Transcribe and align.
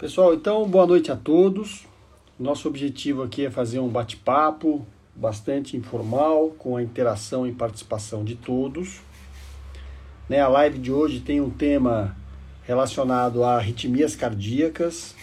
Pessoal, 0.00 0.32
então 0.32 0.66
boa 0.66 0.86
noite 0.86 1.12
a 1.12 1.14
todos. 1.14 1.86
Nosso 2.38 2.66
objetivo 2.66 3.22
aqui 3.22 3.44
é 3.44 3.50
fazer 3.50 3.80
um 3.80 3.88
bate-papo 3.88 4.86
bastante 5.14 5.76
informal, 5.76 6.54
com 6.56 6.74
a 6.74 6.82
interação 6.82 7.46
e 7.46 7.52
participação 7.52 8.24
de 8.24 8.34
todos. 8.34 9.02
Né, 10.26 10.40
a 10.40 10.48
live 10.48 10.78
de 10.78 10.90
hoje 10.90 11.20
tem 11.20 11.38
um 11.42 11.50
tema 11.50 12.16
relacionado 12.62 13.44
a 13.44 13.56
arritmias 13.56 14.16
cardíacas. 14.16 15.14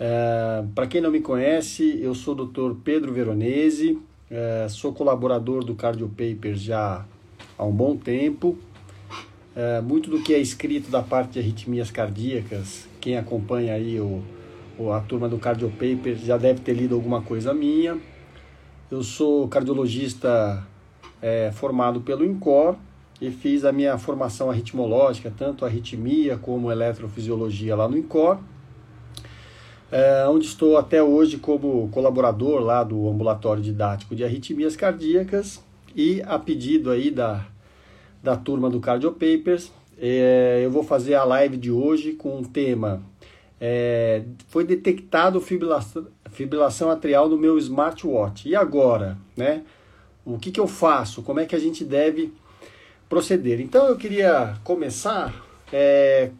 É, 0.00 0.64
Para 0.74 0.86
quem 0.86 1.02
não 1.02 1.10
me 1.10 1.20
conhece, 1.20 2.00
eu 2.00 2.14
sou 2.14 2.34
o 2.34 2.46
Dr. 2.46 2.80
Pedro 2.82 3.12
Veronese, 3.12 3.98
é, 4.30 4.66
sou 4.70 4.90
colaborador 4.94 5.62
do 5.62 5.74
Cardio 5.74 6.08
Papers 6.08 6.62
já 6.62 7.04
há 7.58 7.62
um 7.62 7.72
bom 7.72 7.94
tempo. 7.94 8.56
É, 9.54 9.82
muito 9.82 10.08
do 10.08 10.22
que 10.22 10.32
é 10.32 10.38
escrito 10.38 10.90
da 10.90 11.02
parte 11.02 11.32
de 11.32 11.40
arritmias 11.40 11.90
cardíacas, 11.90 12.87
quem 13.00 13.16
acompanha 13.16 13.74
aí 13.74 14.00
o, 14.00 14.22
o, 14.78 14.92
a 14.92 15.00
turma 15.00 15.28
do 15.28 15.38
Cardio 15.38 15.70
Papers 15.70 16.20
já 16.20 16.36
deve 16.36 16.60
ter 16.60 16.74
lido 16.74 16.94
alguma 16.94 17.22
coisa 17.22 17.54
minha. 17.54 17.98
Eu 18.90 19.02
sou 19.02 19.46
cardiologista 19.48 20.66
é, 21.20 21.50
formado 21.52 22.00
pelo 22.00 22.24
INCOR 22.24 22.76
e 23.20 23.30
fiz 23.30 23.64
a 23.64 23.72
minha 23.72 23.98
formação 23.98 24.50
arritmológica, 24.50 25.32
tanto 25.36 25.64
arritmia 25.64 26.36
como 26.36 26.70
eletrofisiologia 26.70 27.74
lá 27.76 27.88
no 27.88 27.98
INCOR, 27.98 28.38
é, 29.90 30.26
onde 30.28 30.46
estou 30.46 30.76
até 30.76 31.02
hoje 31.02 31.38
como 31.38 31.88
colaborador 31.90 32.60
lá 32.60 32.84
do 32.84 33.08
ambulatório 33.08 33.62
didático 33.62 34.14
de 34.14 34.24
arritmias 34.24 34.76
cardíacas 34.76 35.62
e 35.94 36.22
a 36.26 36.38
pedido 36.38 36.90
aí 36.90 37.10
da 37.10 37.46
da 38.22 38.36
turma 38.36 38.68
do 38.68 38.80
Cardio 38.80 39.12
Papers. 39.12 39.72
É, 40.00 40.60
eu 40.64 40.70
vou 40.70 40.84
fazer 40.84 41.14
a 41.14 41.24
live 41.24 41.56
de 41.56 41.70
hoje 41.70 42.12
com 42.12 42.40
o 42.40 42.46
tema 42.46 43.02
é, 43.60 44.22
Foi 44.46 44.64
detectado 44.64 45.40
fibrilação, 45.40 46.06
fibrilação 46.30 46.90
atrial 46.90 47.28
no 47.28 47.36
meu 47.36 47.58
smartwatch. 47.58 48.48
E 48.48 48.54
agora? 48.54 49.18
Né? 49.36 49.64
O 50.24 50.38
que, 50.38 50.50
que 50.50 50.60
eu 50.60 50.68
faço? 50.68 51.22
Como 51.22 51.40
é 51.40 51.46
que 51.46 51.56
a 51.56 51.58
gente 51.58 51.84
deve 51.84 52.32
proceder? 53.08 53.60
Então 53.60 53.86
eu 53.86 53.96
queria 53.96 54.56
começar. 54.62 55.44
É, 55.72 56.30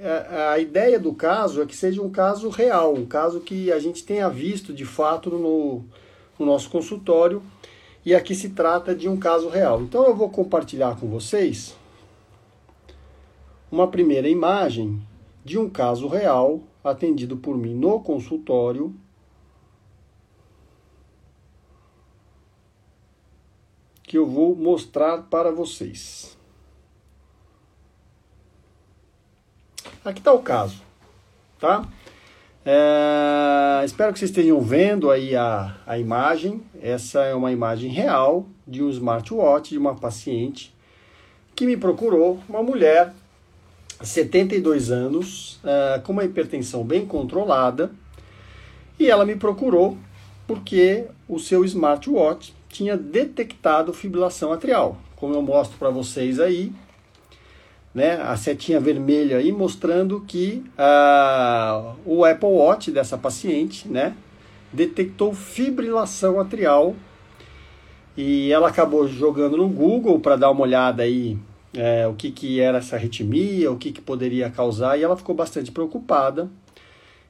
a, 0.00 0.52
a 0.52 0.58
ideia 0.58 0.98
do 0.98 1.12
caso 1.12 1.60
é 1.60 1.66
que 1.66 1.76
seja 1.76 2.00
um 2.00 2.10
caso 2.10 2.48
real, 2.48 2.94
um 2.94 3.04
caso 3.04 3.40
que 3.40 3.72
a 3.72 3.78
gente 3.78 4.04
tenha 4.04 4.28
visto 4.28 4.72
de 4.72 4.84
fato 4.84 5.30
no, 5.30 5.84
no 6.38 6.46
nosso 6.46 6.70
consultório 6.70 7.42
e 8.04 8.14
aqui 8.14 8.34
se 8.34 8.50
trata 8.50 8.94
de 8.94 9.08
um 9.08 9.18
caso 9.18 9.48
real. 9.48 9.82
Então 9.82 10.06
eu 10.06 10.14
vou 10.14 10.30
compartilhar 10.30 10.98
com 10.98 11.08
vocês 11.08 11.76
uma 13.70 13.88
primeira 13.88 14.28
imagem 14.28 15.00
de 15.44 15.58
um 15.58 15.68
caso 15.68 16.08
real 16.08 16.60
atendido 16.82 17.36
por 17.36 17.56
mim 17.56 17.74
no 17.74 18.00
consultório. 18.00 18.94
Que 24.02 24.18
eu 24.18 24.26
vou 24.26 24.56
mostrar 24.56 25.22
para 25.22 25.52
vocês. 25.52 26.36
Aqui 30.04 30.18
está 30.18 30.32
o 30.32 30.42
caso, 30.42 30.82
tá? 31.58 31.86
É, 32.64 33.84
espero 33.84 34.12
que 34.12 34.18
vocês 34.18 34.30
estejam 34.30 34.60
vendo 34.60 35.10
aí 35.10 35.36
a, 35.36 35.76
a 35.86 35.98
imagem. 35.98 36.62
Essa 36.80 37.22
é 37.24 37.34
uma 37.34 37.52
imagem 37.52 37.90
real 37.90 38.46
de 38.66 38.82
um 38.82 38.90
smartwatch 38.90 39.70
de 39.70 39.78
uma 39.78 39.94
paciente 39.94 40.74
que 41.54 41.66
me 41.66 41.76
procurou, 41.76 42.38
uma 42.48 42.62
mulher, 42.62 43.12
72 44.02 44.90
anos, 44.90 45.60
é, 45.64 46.00
com 46.00 46.12
uma 46.12 46.24
hipertensão 46.24 46.84
bem 46.84 47.06
controlada, 47.06 47.90
e 48.98 49.10
ela 49.10 49.24
me 49.24 49.36
procurou 49.36 49.96
porque 50.46 51.06
o 51.28 51.38
seu 51.38 51.64
smartwatch 51.64 52.54
tinha 52.68 52.96
detectado 52.96 53.92
fibrilação 53.92 54.52
atrial. 54.52 54.96
Como 55.16 55.34
eu 55.34 55.42
mostro 55.42 55.78
para 55.78 55.90
vocês 55.90 56.40
aí, 56.40 56.72
né, 57.94 58.20
a 58.22 58.36
setinha 58.36 58.80
vermelha 58.80 59.38
aí 59.38 59.52
mostrando 59.52 60.20
que 60.20 60.64
uh, 60.78 61.94
o 62.04 62.24
Apple 62.24 62.48
Watch 62.48 62.90
dessa 62.90 63.18
paciente, 63.18 63.88
né, 63.88 64.14
detectou 64.72 65.34
fibrilação 65.34 66.40
atrial 66.40 66.94
e 68.16 68.52
ela 68.52 68.68
acabou 68.68 69.08
jogando 69.08 69.56
no 69.56 69.68
Google 69.68 70.20
para 70.20 70.36
dar 70.36 70.50
uma 70.50 70.62
olhada 70.62 71.02
aí 71.02 71.38
é, 71.74 72.06
o 72.06 72.14
que, 72.14 72.30
que 72.30 72.60
era 72.60 72.78
essa 72.78 72.96
arritmia, 72.96 73.70
o 73.70 73.76
que, 73.76 73.92
que 73.92 74.00
poderia 74.00 74.50
causar 74.50 74.98
e 74.98 75.02
ela 75.02 75.16
ficou 75.16 75.34
bastante 75.34 75.70
preocupada 75.70 76.48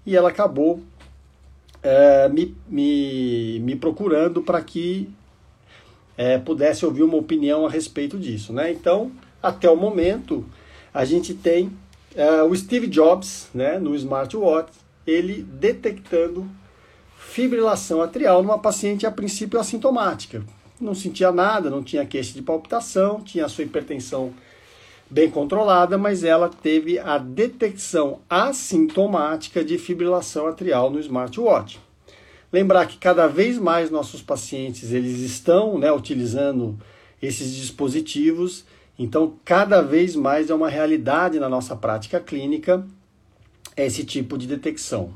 e 0.07 0.17
ela 0.17 0.31
acabou 0.31 0.83
é, 1.83 2.29
me, 2.29 2.57
me, 2.69 3.61
me 3.61 3.77
procurando 3.77 4.43
para 4.43 4.61
que 4.63 5.09
é, 6.17 6.39
pudesse 6.39 6.85
ouvir 6.85 7.03
uma 7.03 7.17
opinião 7.17 7.67
a 7.67 7.71
respeito 7.71 8.19
disso, 8.19 8.53
né? 8.53 8.71
Então 8.71 9.13
até 9.43 9.71
o 9.71 9.77
momento, 9.77 10.45
a 10.93 11.05
gente 11.05 11.33
tem 11.33 11.73
uh, 12.15 12.45
o 12.49 12.55
Steve 12.55 12.87
Jobs 12.87 13.49
né, 13.55 13.79
no 13.79 13.95
smartwatch, 13.95 14.73
ele 15.07 15.43
detectando 15.43 16.47
fibrilação 17.17 18.03
atrial 18.03 18.43
numa 18.43 18.59
paciente 18.59 19.07
a 19.07 19.11
princípio 19.11 19.59
assintomática. 19.59 20.43
Não 20.81 20.95
sentia 20.95 21.31
nada, 21.31 21.69
não 21.69 21.83
tinha 21.83 22.07
queixa 22.07 22.33
de 22.33 22.43
palpitação, 22.43 23.21
tinha 23.21 23.45
a 23.45 23.49
sua 23.49 23.65
hipertensão 23.65 24.33
bem 25.11 25.31
controlada, 25.31 25.99
mas 25.99 26.25
ela 26.25 26.49
teve 26.49 26.99
a 26.99 27.19
detecção 27.19 28.21
assintomática 28.31 29.65
de 29.65 29.77
fibrilação 29.77 30.47
atrial 30.47 30.91
no 30.91 31.01
smartwatch. 31.01 31.81
Lembrar 32.53 32.87
que 32.87 32.97
cada 32.97 33.27
vez 33.27 33.59
mais 33.59 33.91
nossos 33.91 34.23
pacientes 34.23 34.93
eles 34.93 35.19
estão 35.19 35.79
né, 35.79 35.93
utilizando 35.93 36.79
esses 37.21 37.55
dispositivos 37.55 38.65
então, 39.03 39.33
cada 39.47 39.81
vez 39.81 40.15
mais 40.15 40.51
é 40.51 40.55
uma 40.55 40.69
realidade 40.69 41.41
na 41.41 41.49
nossa 41.49 41.75
prática 41.75 42.21
clínica 42.21 42.87
esse 43.75 44.05
tipo 44.05 44.37
de 44.37 44.47
detecção. 44.47 45.15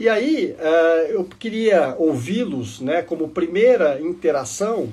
E 0.00 0.08
aí, 0.08 0.56
uh, 0.58 1.12
eu 1.12 1.24
queria 1.24 1.94
ouvi-los 1.98 2.80
né, 2.80 3.02
como 3.02 3.28
primeira 3.28 4.00
interação. 4.00 4.88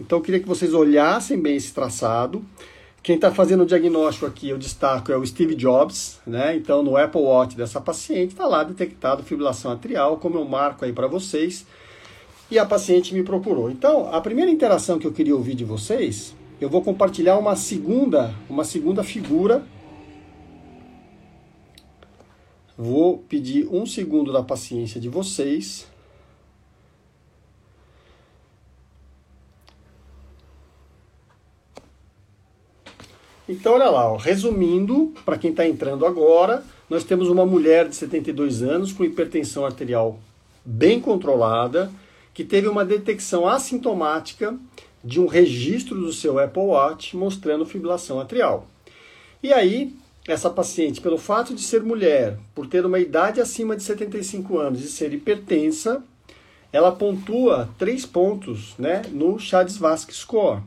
Então, 0.00 0.18
eu 0.18 0.22
queria 0.22 0.40
que 0.40 0.48
vocês 0.48 0.74
olhassem 0.74 1.40
bem 1.40 1.54
esse 1.54 1.72
traçado. 1.72 2.44
Quem 3.00 3.14
está 3.14 3.30
fazendo 3.30 3.62
o 3.62 3.66
diagnóstico 3.66 4.26
aqui, 4.26 4.48
eu 4.48 4.58
destaco, 4.58 5.12
é 5.12 5.16
o 5.16 5.24
Steve 5.24 5.54
Jobs. 5.54 6.18
Né? 6.26 6.56
Então, 6.56 6.82
no 6.82 6.96
Apple 6.96 7.20
Watch 7.20 7.56
dessa 7.56 7.80
paciente, 7.80 8.32
está 8.32 8.48
lá 8.48 8.64
detectado 8.64 9.22
fibrilação 9.22 9.70
atrial, 9.70 10.16
como 10.16 10.36
eu 10.36 10.44
marco 10.44 10.84
aí 10.84 10.92
para 10.92 11.06
vocês. 11.06 11.64
E 12.50 12.58
a 12.58 12.66
paciente 12.66 13.14
me 13.14 13.22
procurou. 13.22 13.70
Então, 13.70 14.12
a 14.12 14.20
primeira 14.20 14.50
interação 14.50 14.98
que 14.98 15.06
eu 15.06 15.12
queria 15.12 15.36
ouvir 15.36 15.54
de 15.54 15.64
vocês 15.64 16.34
eu 16.60 16.68
vou 16.68 16.82
compartilhar 16.82 17.38
uma 17.38 17.54
segunda, 17.54 18.34
uma 18.50 18.64
segunda 18.64 19.04
figura. 19.04 19.62
Vou 22.80 23.18
pedir 23.18 23.66
um 23.72 23.84
segundo 23.84 24.32
da 24.32 24.40
paciência 24.40 25.00
de 25.00 25.08
vocês. 25.08 25.84
Então, 33.48 33.74
olha 33.74 33.90
lá, 33.90 34.12
ó, 34.12 34.16
resumindo, 34.16 35.12
para 35.24 35.36
quem 35.36 35.50
está 35.50 35.66
entrando 35.66 36.06
agora, 36.06 36.62
nós 36.88 37.02
temos 37.02 37.28
uma 37.28 37.44
mulher 37.44 37.88
de 37.88 37.96
72 37.96 38.62
anos 38.62 38.92
com 38.92 39.02
hipertensão 39.02 39.66
arterial 39.66 40.20
bem 40.64 41.00
controlada, 41.00 41.90
que 42.32 42.44
teve 42.44 42.68
uma 42.68 42.84
detecção 42.84 43.48
assintomática 43.48 44.56
de 45.02 45.18
um 45.18 45.26
registro 45.26 46.00
do 46.00 46.12
seu 46.12 46.38
Apple 46.38 46.62
Watch 46.62 47.16
mostrando 47.16 47.66
fibrilação 47.66 48.20
atrial. 48.20 48.68
E 49.42 49.52
aí, 49.52 49.96
essa 50.32 50.50
paciente, 50.50 51.00
pelo 51.00 51.18
fato 51.18 51.54
de 51.54 51.62
ser 51.62 51.82
mulher, 51.82 52.38
por 52.54 52.66
ter 52.66 52.84
uma 52.84 52.98
idade 52.98 53.40
acima 53.40 53.76
de 53.76 53.82
75 53.82 54.58
anos 54.58 54.84
e 54.84 54.88
ser 54.88 55.12
hipertensa, 55.12 56.02
ela 56.72 56.92
pontua 56.92 57.68
três 57.78 58.04
pontos 58.04 58.74
né, 58.78 59.02
no 59.10 59.38
Chades-Vasque 59.38 60.14
Score. 60.14 60.62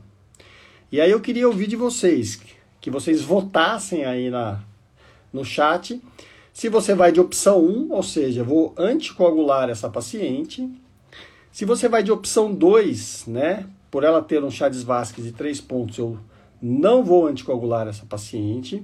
E 0.92 1.00
aí 1.00 1.12
eu 1.12 1.22
queria 1.22 1.48
ouvir 1.48 1.68
de 1.68 1.76
vocês, 1.76 2.42
que 2.80 2.90
vocês 2.90 3.22
votassem 3.22 4.04
aí 4.04 4.30
na, 4.30 4.60
no 5.32 5.46
chat, 5.46 6.02
se 6.52 6.68
você 6.68 6.94
vai 6.94 7.12
de 7.12 7.20
opção 7.20 7.64
1, 7.64 7.92
ou 7.92 8.04
seja, 8.04 8.44
vou 8.44 8.74
anticoagular 8.78 9.70
essa 9.70 9.90
paciente, 9.90 10.68
se 11.52 11.66
você 11.66 11.88
vai 11.88 12.02
de 12.02 12.12
opção 12.12 12.54
2, 12.54 13.26
né, 13.28 13.68
por 13.90 14.04
ela 14.04 14.22
ter 14.22 14.44
um 14.44 14.50
Chades 14.50 14.84
Vasques 14.84 15.24
de 15.24 15.32
3 15.32 15.62
pontos, 15.62 15.98
eu 15.98 16.18
não 16.62 17.04
vou 17.04 17.28
anticoagular 17.28 17.88
essa 17.88 18.06
paciente. 18.06 18.84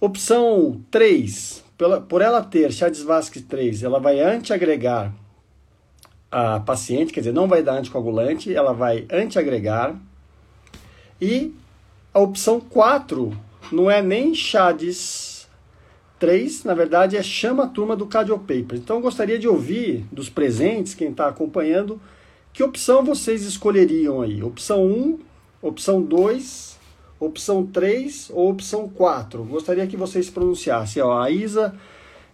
Opção 0.00 0.80
3, 0.90 1.62
pela, 1.76 2.00
por 2.00 2.22
ela 2.22 2.42
ter 2.42 2.72
Chades 2.72 3.02
Vasques 3.02 3.42
3, 3.42 3.82
ela 3.82 4.00
vai 4.00 4.18
antiagregar 4.18 5.12
a 6.30 6.58
paciente, 6.60 7.12
quer 7.12 7.20
dizer, 7.20 7.34
não 7.34 7.46
vai 7.46 7.62
dar 7.62 7.74
anticoagulante, 7.74 8.54
ela 8.54 8.72
vai 8.72 9.06
antiagregar. 9.12 9.94
E 11.20 11.54
a 12.14 12.20
opção 12.20 12.60
4 12.60 13.36
não 13.70 13.90
é 13.90 14.00
nem 14.00 14.34
Chades 14.34 15.46
3, 16.18 16.64
na 16.64 16.72
verdade, 16.72 17.16
é 17.16 17.22
chama 17.22 17.64
a 17.64 17.68
turma 17.68 17.94
do 17.94 18.06
Cardio 18.06 18.38
Papers. 18.38 18.80
Então 18.80 18.96
eu 18.96 19.02
gostaria 19.02 19.38
de 19.38 19.48
ouvir 19.48 20.06
dos 20.10 20.30
presentes, 20.30 20.94
quem 20.94 21.10
está 21.10 21.28
acompanhando, 21.28 22.00
que 22.52 22.62
opção 22.62 23.04
vocês 23.04 23.42
escolheriam 23.42 24.22
aí? 24.22 24.42
Opção 24.42 24.84
1, 24.84 25.18
opção 25.60 26.00
2, 26.00 26.69
opção 27.20 27.64
3 27.66 28.30
ou 28.34 28.50
opção 28.50 28.88
4? 28.88 29.44
Gostaria 29.44 29.86
que 29.86 29.96
vocês 29.96 30.30
pronunciassem. 30.30 31.02
Ó, 31.02 31.20
a 31.20 31.30
Isa, 31.30 31.74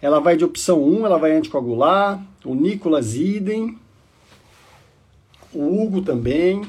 ela 0.01 0.21
vai 0.21 0.37
de 0.37 0.45
opção 0.45 0.83
1, 0.83 1.05
ela 1.05 1.19
vai 1.19 1.33
anticoagular. 1.33 2.25
O 2.45 2.55
Nicolas 2.55 3.15
idem. 3.17 3.77
O 5.53 5.83
Hugo 5.83 6.01
também. 6.01 6.63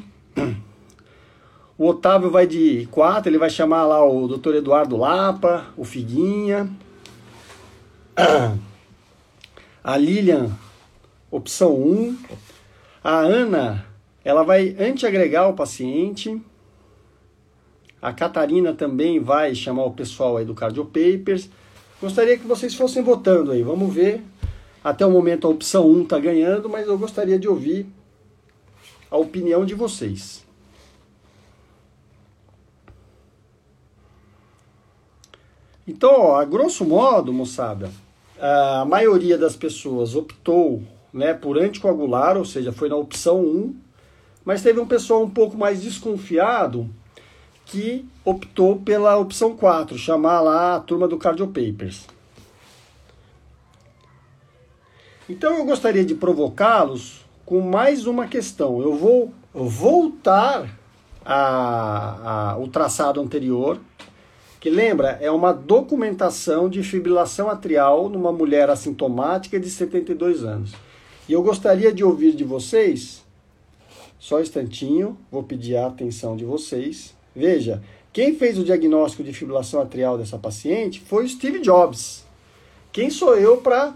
O 1.77 1.85
Otávio 1.85 2.31
vai 2.31 2.47
de 2.47 2.87
4, 2.89 3.29
ele 3.29 3.37
vai 3.37 3.51
chamar 3.51 3.85
lá 3.85 4.03
o 4.03 4.27
Dr. 4.27 4.55
Eduardo 4.55 4.97
Lapa, 4.97 5.67
o 5.77 5.83
Figuinha. 5.83 6.67
A 9.83 9.95
Lilian, 9.95 10.49
opção 11.29 11.75
1. 11.75 12.17
A 13.03 13.19
Ana, 13.19 13.85
ela 14.25 14.43
vai 14.43 14.75
antiagregar 14.79 15.47
o 15.49 15.53
paciente. 15.53 16.41
A 18.01 18.13
Catarina 18.13 18.73
também 18.73 19.19
vai 19.19 19.55
chamar 19.55 19.85
o 19.85 19.91
pessoal 19.91 20.37
aí 20.37 20.45
do 20.45 20.53
Cardio 20.53 20.85
Papers. 20.85 21.49
Gostaria 21.99 22.37
que 22.37 22.45
vocês 22.45 22.75
fossem 22.75 23.01
votando 23.01 23.51
aí. 23.51 23.63
Vamos 23.63 23.93
ver. 23.93 24.23
Até 24.83 25.05
o 25.05 25.11
momento 25.11 25.47
a 25.47 25.49
opção 25.49 25.87
1 25.89 26.03
está 26.03 26.19
ganhando, 26.19 26.69
mas 26.69 26.87
eu 26.87 26.97
gostaria 26.97 27.39
de 27.39 27.47
ouvir 27.47 27.87
a 29.09 29.17
opinião 29.17 29.65
de 29.65 29.73
vocês. 29.73 30.45
Então, 35.87 36.11
ó, 36.11 36.35
a 36.35 36.45
grosso 36.45 36.85
modo, 36.85 37.33
moçada, 37.33 37.89
a 38.39 38.85
maioria 38.85 39.37
das 39.37 39.55
pessoas 39.55 40.15
optou 40.15 40.83
né, 41.13 41.33
por 41.33 41.57
anticoagular, 41.57 42.37
ou 42.37 42.45
seja, 42.45 42.71
foi 42.71 42.89
na 42.89 42.95
opção 42.95 43.41
1, 43.41 43.75
mas 44.43 44.61
teve 44.61 44.79
um 44.79 44.85
pessoal 44.85 45.23
um 45.23 45.29
pouco 45.29 45.57
mais 45.57 45.81
desconfiado 45.81 46.89
que 47.67 48.05
optou 48.23 48.77
pela 48.77 49.17
opção 49.17 49.55
4, 49.55 49.97
chamar 49.97 50.39
lá 50.41 50.75
a 50.75 50.79
turma 50.79 51.07
do 51.07 51.17
Cardio 51.17 51.47
Papers. 51.47 52.05
Então 55.29 55.57
eu 55.57 55.65
gostaria 55.65 56.05
de 56.05 56.15
provocá-los 56.15 57.25
com 57.45 57.59
mais 57.59 58.07
uma 58.07 58.25
questão. 58.27 58.81
Eu 58.81 58.95
vou 58.95 59.33
voltar 59.53 60.69
a, 61.25 62.51
a, 62.53 62.57
o 62.57 62.69
traçado 62.69 63.19
anterior, 63.19 63.77
que 64.61 64.69
lembra, 64.69 65.17
é 65.21 65.29
uma 65.29 65.51
documentação 65.51 66.69
de 66.69 66.81
fibrilação 66.83 67.49
atrial 67.49 68.07
numa 68.07 68.31
mulher 68.31 68.69
assintomática 68.69 69.59
de 69.59 69.69
72 69.69 70.45
anos. 70.45 70.71
E 71.27 71.33
eu 71.33 71.43
gostaria 71.43 71.91
de 71.91 72.05
ouvir 72.05 72.33
de 72.33 72.45
vocês, 72.45 73.25
só 74.17 74.37
um 74.37 74.41
instantinho, 74.41 75.17
vou 75.29 75.43
pedir 75.43 75.75
a 75.75 75.87
atenção 75.87 76.37
de 76.37 76.45
vocês. 76.45 77.16
Veja, 77.37 77.83
quem 78.11 78.33
fez 78.33 78.57
o 78.57 78.63
diagnóstico 78.63 79.23
de 79.23 79.31
fibrilação 79.31 79.79
atrial 79.79 80.17
dessa 80.17 80.39
paciente 80.39 80.99
foi 81.01 81.25
o 81.25 81.29
Steve 81.29 81.59
Jobs. 81.59 82.25
Quem 82.91 83.11
sou 83.11 83.37
eu 83.37 83.57
para 83.57 83.93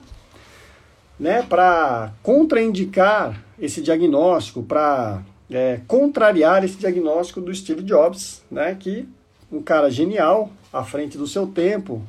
né, 1.19 1.41
para 1.41 2.13
contraindicar 2.21 3.43
esse 3.59 3.81
diagnóstico, 3.81 4.61
para 4.61 5.23
é, 5.49 5.79
contrariar 5.87 6.63
esse 6.63 6.77
diagnóstico 6.77 7.41
do 7.41 7.53
Steve 7.53 7.81
Jobs, 7.81 8.43
né, 8.49 8.75
que 8.79 9.07
um 9.51 9.61
cara 9.61 9.89
genial, 9.89 10.51
à 10.71 10.83
frente 10.83 11.17
do 11.17 11.27
seu 11.27 11.47
tempo, 11.47 12.01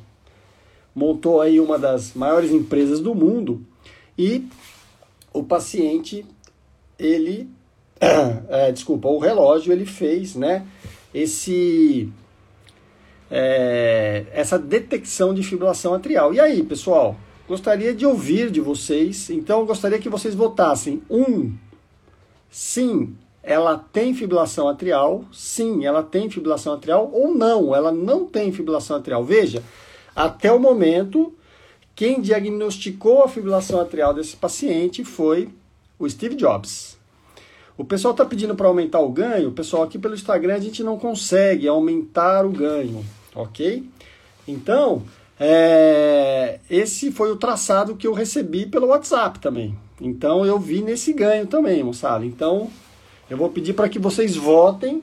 montou 0.95 1.41
aí 1.41 1.59
uma 1.59 1.77
das 1.79 2.13
maiores 2.13 2.51
empresas 2.51 2.99
do 2.99 3.13
mundo 3.13 3.65
e 4.17 4.47
o 5.31 5.43
paciente, 5.43 6.25
ele, 6.97 7.49
é, 8.49 8.71
desculpa, 8.71 9.07
o 9.07 9.17
relógio 9.17 9.73
ele 9.73 9.85
fez, 9.85 10.35
né, 10.35 10.65
esse 11.13 12.11
é, 13.29 14.25
essa 14.31 14.59
detecção 14.59 15.33
de 15.33 15.41
fibrilação 15.41 15.93
atrial. 15.93 16.33
E 16.33 16.39
aí, 16.39 16.61
pessoal, 16.63 17.15
gostaria 17.47 17.93
de 17.93 18.05
ouvir 18.05 18.51
de 18.51 18.61
vocês. 18.61 19.29
Então, 19.29 19.65
gostaria 19.65 19.99
que 19.99 20.09
vocês 20.09 20.35
votassem 20.35 21.01
um, 21.09 21.53
sim, 22.49 23.15
ela 23.41 23.77
tem 23.77 24.13
fibrilação 24.13 24.69
atrial, 24.69 25.25
sim, 25.31 25.85
ela 25.85 26.03
tem 26.03 26.29
fibrilação 26.29 26.73
atrial, 26.73 27.09
ou 27.11 27.33
não, 27.33 27.75
ela 27.75 27.91
não 27.91 28.25
tem 28.25 28.51
fibrilação 28.51 28.97
atrial. 28.97 29.23
Veja, 29.23 29.63
até 30.15 30.51
o 30.51 30.59
momento, 30.59 31.33
quem 31.95 32.21
diagnosticou 32.21 33.23
a 33.23 33.27
fibrilação 33.27 33.81
atrial 33.81 34.13
desse 34.13 34.37
paciente 34.37 35.03
foi 35.03 35.49
o 35.97 36.07
Steve 36.07 36.35
Jobs. 36.35 36.97
O 37.77 37.83
pessoal 37.83 38.11
está 38.11 38.23
pedindo 38.23 38.55
para 38.55 38.67
aumentar 38.67 38.99
o 38.99 39.09
ganho, 39.09 39.51
pessoal, 39.51 39.83
aqui 39.83 39.97
pelo 39.97 40.13
Instagram 40.13 40.55
a 40.55 40.59
gente 40.59 40.83
não 40.83 40.97
consegue 40.97 41.67
aumentar 41.67 42.45
o 42.45 42.49
ganho, 42.49 43.03
ok? 43.33 43.83
Então, 44.47 45.03
é, 45.39 46.59
esse 46.69 47.11
foi 47.11 47.31
o 47.31 47.35
traçado 47.35 47.95
que 47.95 48.05
eu 48.05 48.13
recebi 48.13 48.65
pelo 48.65 48.87
WhatsApp 48.87 49.39
também. 49.39 49.75
Então 49.99 50.45
eu 50.45 50.59
vi 50.59 50.81
nesse 50.81 51.13
ganho 51.13 51.47
também, 51.47 51.83
moçada. 51.83 52.25
Então 52.25 52.69
eu 53.29 53.37
vou 53.37 53.49
pedir 53.49 53.73
para 53.73 53.89
que 53.89 53.99
vocês 53.99 54.35
votem 54.35 55.01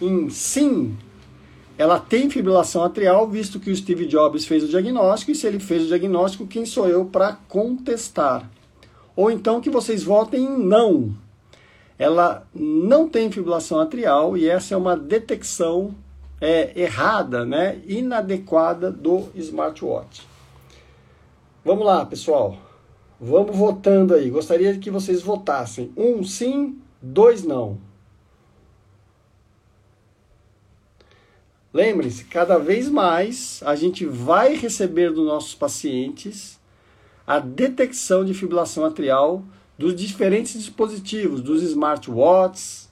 em 0.00 0.28
sim. 0.28 0.96
Ela 1.76 2.00
tem 2.00 2.28
fibrilação 2.28 2.82
atrial, 2.82 3.28
visto 3.28 3.60
que 3.60 3.70
o 3.70 3.76
Steve 3.76 4.06
Jobs 4.06 4.44
fez 4.44 4.64
o 4.64 4.68
diagnóstico, 4.68 5.30
e 5.30 5.34
se 5.34 5.46
ele 5.46 5.60
fez 5.60 5.84
o 5.84 5.86
diagnóstico, 5.86 6.46
quem 6.46 6.66
sou 6.66 6.88
eu 6.88 7.04
para 7.04 7.34
contestar? 7.48 8.50
Ou 9.14 9.30
então 9.30 9.60
que 9.60 9.70
vocês 9.70 10.02
votem 10.02 10.44
em 10.44 10.58
não. 10.58 11.14
Ela 11.98 12.46
não 12.54 13.08
tem 13.08 13.30
fibrilação 13.30 13.80
atrial 13.80 14.36
e 14.36 14.48
essa 14.48 14.74
é 14.74 14.76
uma 14.76 14.96
detecção 14.96 15.94
é, 16.40 16.72
errada, 16.80 17.44
né, 17.44 17.80
inadequada 17.86 18.90
do 18.90 19.28
smartwatch. 19.34 20.26
Vamos 21.64 21.84
lá, 21.84 22.06
pessoal. 22.06 22.56
Vamos 23.20 23.56
votando 23.56 24.14
aí. 24.14 24.30
Gostaria 24.30 24.78
que 24.78 24.90
vocês 24.90 25.20
votassem. 25.22 25.92
Um 25.96 26.22
sim, 26.22 26.78
dois 27.02 27.42
não. 27.42 27.78
Lembre-se, 31.72 32.24
cada 32.24 32.58
vez 32.58 32.88
mais 32.88 33.60
a 33.64 33.74
gente 33.74 34.06
vai 34.06 34.54
receber 34.54 35.12
dos 35.12 35.26
nossos 35.26 35.54
pacientes 35.54 36.58
a 37.26 37.38
detecção 37.38 38.24
de 38.24 38.32
fibrilação 38.32 38.84
atrial 38.84 39.44
dos 39.78 39.94
diferentes 39.94 40.54
dispositivos, 40.54 41.40
dos 41.40 41.62
smartwatches, 41.62 42.88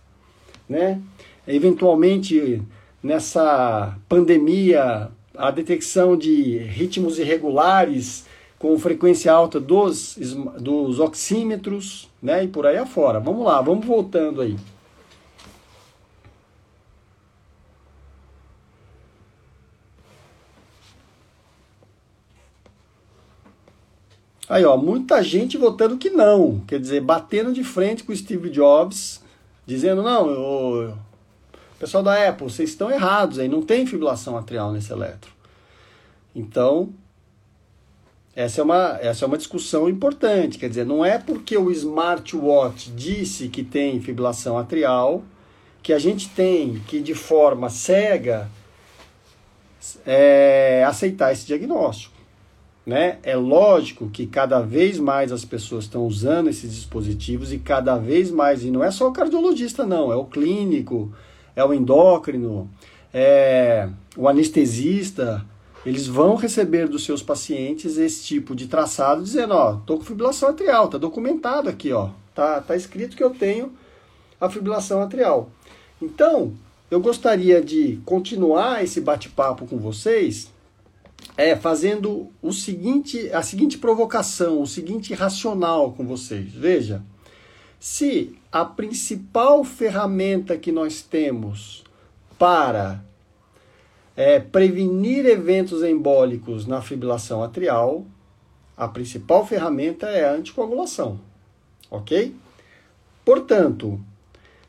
né? 0.69 1.03
Eventualmente 1.47 2.63
nessa 3.03 3.99
pandemia, 4.09 5.11
a 5.37 5.51
detecção 5.51 6.17
de 6.17 6.59
ritmos 6.59 7.19
irregulares 7.19 8.25
com 8.59 8.79
frequência 8.79 9.33
alta 9.33 9.61
dos, 9.61 10.17
dos 10.59 10.99
oxímetros, 10.99 12.09
né? 12.23 12.45
E 12.45 12.49
por 12.49 12.67
aí 12.67 12.77
afora. 12.77 13.21
Vamos 13.21 13.45
lá, 13.45 13.61
vamos 13.61 13.85
voltando 13.85 14.41
aí. 14.41 14.57
Aí, 24.49 24.65
ó, 24.65 24.77
muita 24.77 25.23
gente 25.23 25.57
votando 25.57 25.97
que 25.97 26.11
não. 26.11 26.61
Quer 26.67 26.79
dizer, 26.81 27.01
batendo 27.01 27.53
de 27.53 27.65
frente 27.65 28.05
com 28.05 28.13
o 28.13 28.17
Steve 28.17 28.49
Jobs, 28.51 29.21
dizendo, 29.67 30.03
não, 30.03 30.31
eu, 30.31 30.95
Pessoal 31.79 32.03
da 32.03 32.29
Apple, 32.29 32.49
vocês 32.49 32.71
estão 32.71 32.91
errados 32.91 33.39
aí, 33.39 33.49
não 33.49 33.61
tem 33.61 33.87
fibrilação 33.87 34.37
atrial 34.37 34.73
nesse 34.73 34.91
eletro. 34.91 35.31
Então, 36.35 36.89
essa 38.35 38.63
é 38.63 38.65
uma, 38.65 38.99
essa 39.01 39.25
é 39.25 39.29
uma 39.29 39.37
discussão 39.37 39.89
importante. 39.89 40.59
Quer 40.59 40.71
dizer, 40.71 40.87
não 40.87 41.05
é 41.05 41.19
porque 41.19 41.57
o 41.57 41.71
smartwatch 41.71 42.91
disse 42.93 43.49
que 43.49 43.63
tem 43.63 44.01
fibrilação 44.01 44.57
atrial 44.57 45.23
que 45.83 45.93
a 45.93 45.99
gente 45.99 46.31
tem 46.31 46.81
que, 46.89 46.99
de 46.99 47.15
forma 47.15 47.69
cega, 47.69 48.49
é, 50.07 50.83
aceitar 50.89 51.31
esse 51.31 51.47
diagnóstico. 51.47 52.16
Né? 52.87 53.19
É 53.25 53.35
lógico 53.35 54.09
que 54.09 54.29
cada 54.29 54.61
vez 54.61 54.97
mais 55.01 55.33
as 55.33 55.45
pessoas 55.45 55.85
estão 55.85 56.07
usando 56.07 56.49
esses 56.49 56.73
dispositivos 56.73 57.53
e 57.53 57.59
cada 57.59 57.97
vez 57.97 58.31
mais, 58.31 58.63
e 58.63 58.71
não 58.71 58.85
é 58.85 58.93
só 58.93 59.09
o 59.09 59.13
cardiologista, 59.13 59.85
não, 59.85 60.13
é 60.13 60.17
o 60.17 60.25
clínico, 60.25 61.13
é 61.57 61.65
o 61.65 61.75
endócrino, 61.75 62.71
é 63.13 63.89
o 64.17 64.29
anestesista, 64.29 65.45
eles 65.85 66.07
vão 66.07 66.37
receber 66.37 66.89
dos 66.89 67.05
seus 67.05 67.23
pacientes 67.23 67.97
esse 67.97 68.25
tipo 68.25 68.55
de 68.55 68.69
traçado 68.69 69.23
dizendo, 69.23 69.55
ó, 69.55 69.81
tô 69.85 69.99
com 69.99 70.05
fibrilação 70.05 70.51
atrial, 70.51 70.89
tá 70.89 70.97
documentado 70.99 71.69
aqui, 71.69 71.93
ó, 71.93 72.11
tá, 72.35 72.61
tá 72.61 72.77
escrito 72.77 73.17
que 73.17 73.23
eu 73.23 73.31
tenho 73.31 73.73
a 74.41 74.49
fibrilação 74.49 75.03
atrial. 75.03 75.51
Então, 76.01 76.53
eu 76.89 77.01
gostaria 77.01 77.61
de 77.61 78.01
continuar 78.05 78.85
esse 78.85 79.01
bate-papo 79.01 79.67
com 79.67 79.77
vocês 79.77 80.53
é 81.37 81.55
fazendo 81.55 82.31
o 82.41 82.53
seguinte, 82.53 83.31
a 83.33 83.43
seguinte 83.43 83.77
provocação, 83.79 84.61
o 84.61 84.67
seguinte 84.67 85.13
racional 85.13 85.93
com 85.93 86.07
vocês. 86.07 86.53
Veja, 86.53 87.03
se 87.79 88.37
a 88.51 88.65
principal 88.65 89.63
ferramenta 89.63 90.57
que 90.57 90.73
nós 90.73 91.03
temos 91.03 91.85
para 92.39 93.05
é, 94.17 94.41
prevenir 94.41 95.27
eventos 95.27 95.83
embólicos 95.83 96.67
na 96.67 96.81
fibrilação 96.81 97.43
atrial, 97.43 98.07
a 98.77 98.89
principal 98.89 99.47
ferramenta 99.47 100.07
é 100.07 100.27
a 100.27 100.33
anticoagulação, 100.33 101.21
ok? 101.91 102.35
Portanto, 103.25 104.01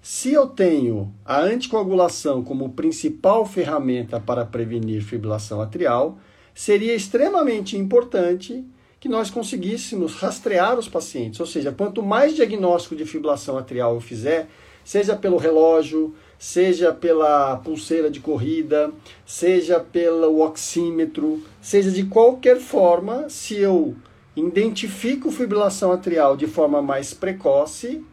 se 0.01 0.31
eu 0.33 0.47
tenho 0.47 1.13
a 1.25 1.39
anticoagulação 1.39 2.43
como 2.43 2.69
principal 2.69 3.45
ferramenta 3.45 4.19
para 4.19 4.45
prevenir 4.45 5.01
fibrilação 5.01 5.61
atrial, 5.61 6.17
seria 6.57 6.95
extremamente 6.95 7.77
importante 7.77 8.65
que 8.99 9.07
nós 9.07 9.29
conseguíssemos 9.29 10.15
rastrear 10.15 10.79
os 10.79 10.89
pacientes. 10.89 11.39
Ou 11.39 11.45
seja, 11.45 11.71
quanto 11.71 12.01
mais 12.01 12.35
diagnóstico 12.35 12.95
de 12.95 13.05
fibrilação 13.05 13.59
atrial 13.59 13.93
eu 13.93 14.01
fizer, 14.01 14.49
seja 14.83 15.15
pelo 15.15 15.37
relógio, 15.37 16.15
seja 16.39 16.91
pela 16.91 17.57
pulseira 17.57 18.09
de 18.09 18.19
corrida, 18.19 18.91
seja 19.23 19.79
pelo 19.79 20.41
oxímetro, 20.41 21.43
seja 21.61 21.91
de 21.91 22.05
qualquer 22.05 22.59
forma, 22.59 23.29
se 23.29 23.55
eu 23.55 23.95
identifico 24.35 25.29
fibrilação 25.29 25.91
atrial 25.91 26.35
de 26.35 26.47
forma 26.47 26.81
mais 26.81 27.13
precoce, 27.13 28.03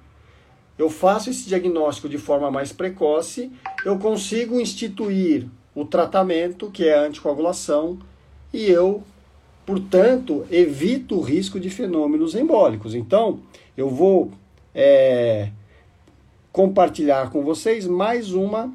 eu 0.76 0.90
faço 0.90 1.30
esse 1.30 1.48
diagnóstico 1.48 2.10
de 2.10 2.18
forma 2.18 2.50
mais 2.50 2.72
precoce, 2.72 3.50
eu 3.86 3.98
consigo 3.98 4.60
instituir 4.60 5.48
o 5.74 5.86
tratamento, 5.86 6.70
que 6.70 6.86
é 6.86 6.94
a 6.94 7.06
anticoagulação, 7.06 7.98
e 8.54 8.70
eu, 8.70 9.02
portanto, 9.66 10.46
evito 10.49 11.16
o 11.16 11.20
risco 11.20 11.58
de 11.58 11.68
fenômenos 11.68 12.37
embólicos. 12.37 12.94
Então, 12.94 13.40
eu 13.76 13.90
vou 13.90 14.30
é, 14.73 15.50
compartilhar 16.52 17.30
com 17.30 17.42
vocês 17.42 17.84
mais 17.84 18.32
uma 18.32 18.73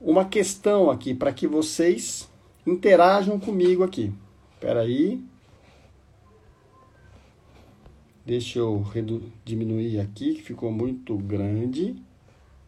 uma 0.00 0.24
questão 0.24 0.90
aqui 0.90 1.14
para 1.14 1.32
que 1.32 1.46
vocês 1.46 2.28
interajam 2.66 3.38
comigo 3.38 3.84
aqui. 3.84 4.12
Espera 4.54 4.80
aí. 4.80 5.22
Deixa 8.24 8.58
eu 8.58 8.84
diminuir 9.44 10.00
aqui, 10.00 10.34
que 10.34 10.42
ficou 10.42 10.72
muito 10.72 11.16
grande. 11.16 11.94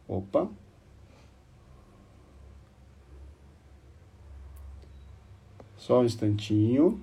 Opa. 0.07 0.49
Só 5.89 6.01
um 6.01 6.05
instantinho. 6.05 7.01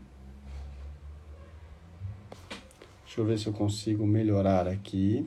Deixa 3.04 3.20
eu 3.20 3.26
ver 3.26 3.40
se 3.40 3.48
eu 3.48 3.54
consigo 3.54 4.06
melhorar 4.06 4.68
aqui. 4.68 5.26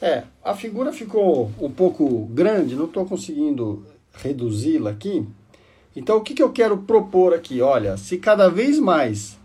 É, 0.00 0.22
a 0.44 0.54
figura 0.54 0.92
ficou 0.92 1.50
um 1.60 1.68
pouco 1.68 2.26
grande, 2.26 2.76
não 2.76 2.84
estou 2.84 3.04
conseguindo 3.04 3.84
reduzi-la 4.12 4.90
aqui. 4.90 5.26
Então, 5.96 6.18
o 6.18 6.20
que, 6.20 6.32
que 6.32 6.42
eu 6.44 6.52
quero 6.52 6.78
propor 6.78 7.34
aqui? 7.34 7.60
Olha, 7.60 7.96
se 7.96 8.18
cada 8.18 8.48
vez 8.48 8.78
mais 8.78 9.36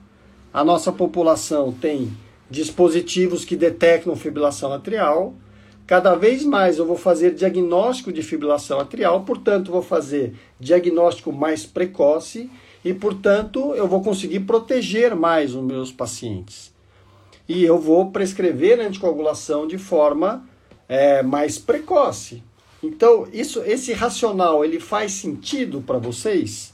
a 0.54 0.64
nossa 0.64 0.92
população 0.92 1.72
tem 1.72 2.16
dispositivos 2.48 3.44
que 3.44 3.56
detectam 3.56 4.16
fibrilação 4.16 4.72
atrial, 4.72 5.34
Cada 5.90 6.14
vez 6.14 6.46
mais 6.46 6.78
eu 6.78 6.86
vou 6.86 6.96
fazer 6.96 7.34
diagnóstico 7.34 8.14
de 8.14 8.22
fibrilação 8.22 8.80
atrial, 8.80 9.24
portanto, 9.24 9.72
vou 9.72 9.82
fazer 9.82 10.36
diagnóstico 10.60 11.34
mais 11.34 11.66
precoce 11.66 12.48
e, 12.86 12.94
portanto, 12.94 13.74
eu 13.74 13.88
vou 13.88 14.00
conseguir 14.04 14.42
proteger 14.42 15.16
mais 15.16 15.56
os 15.56 15.64
meus 15.64 15.92
pacientes. 15.92 16.72
E 17.48 17.64
eu 17.64 17.80
vou 17.80 18.12
prescrever 18.12 18.80
anticoagulação 18.80 19.66
de 19.66 19.80
forma 19.80 20.48
é, 20.88 21.24
mais 21.24 21.58
precoce. 21.58 22.44
Então, 22.84 23.28
isso, 23.34 23.64
esse 23.64 23.92
racional, 23.92 24.64
ele 24.64 24.80
faz 24.80 25.14
sentido 25.14 25.82
para 25.82 25.98
vocês? 25.98 26.72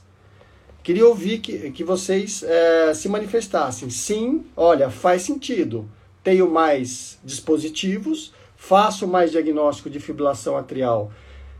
Queria 0.82 1.08
ouvir 1.08 1.38
que, 1.38 1.70
que 1.70 1.82
vocês 1.82 2.42
é, 2.42 2.92
se 2.92 3.08
manifestassem. 3.08 3.88
Sim, 3.88 4.44
olha, 4.54 4.90
faz 4.90 5.22
sentido. 5.22 5.88
Tenho 6.22 6.50
mais 6.50 7.18
dispositivos, 7.24 8.34
faço 8.56 9.06
mais 9.06 9.30
diagnóstico 9.30 9.90
de 9.90 10.00
fibrilação 10.00 10.56
atrial 10.56 11.10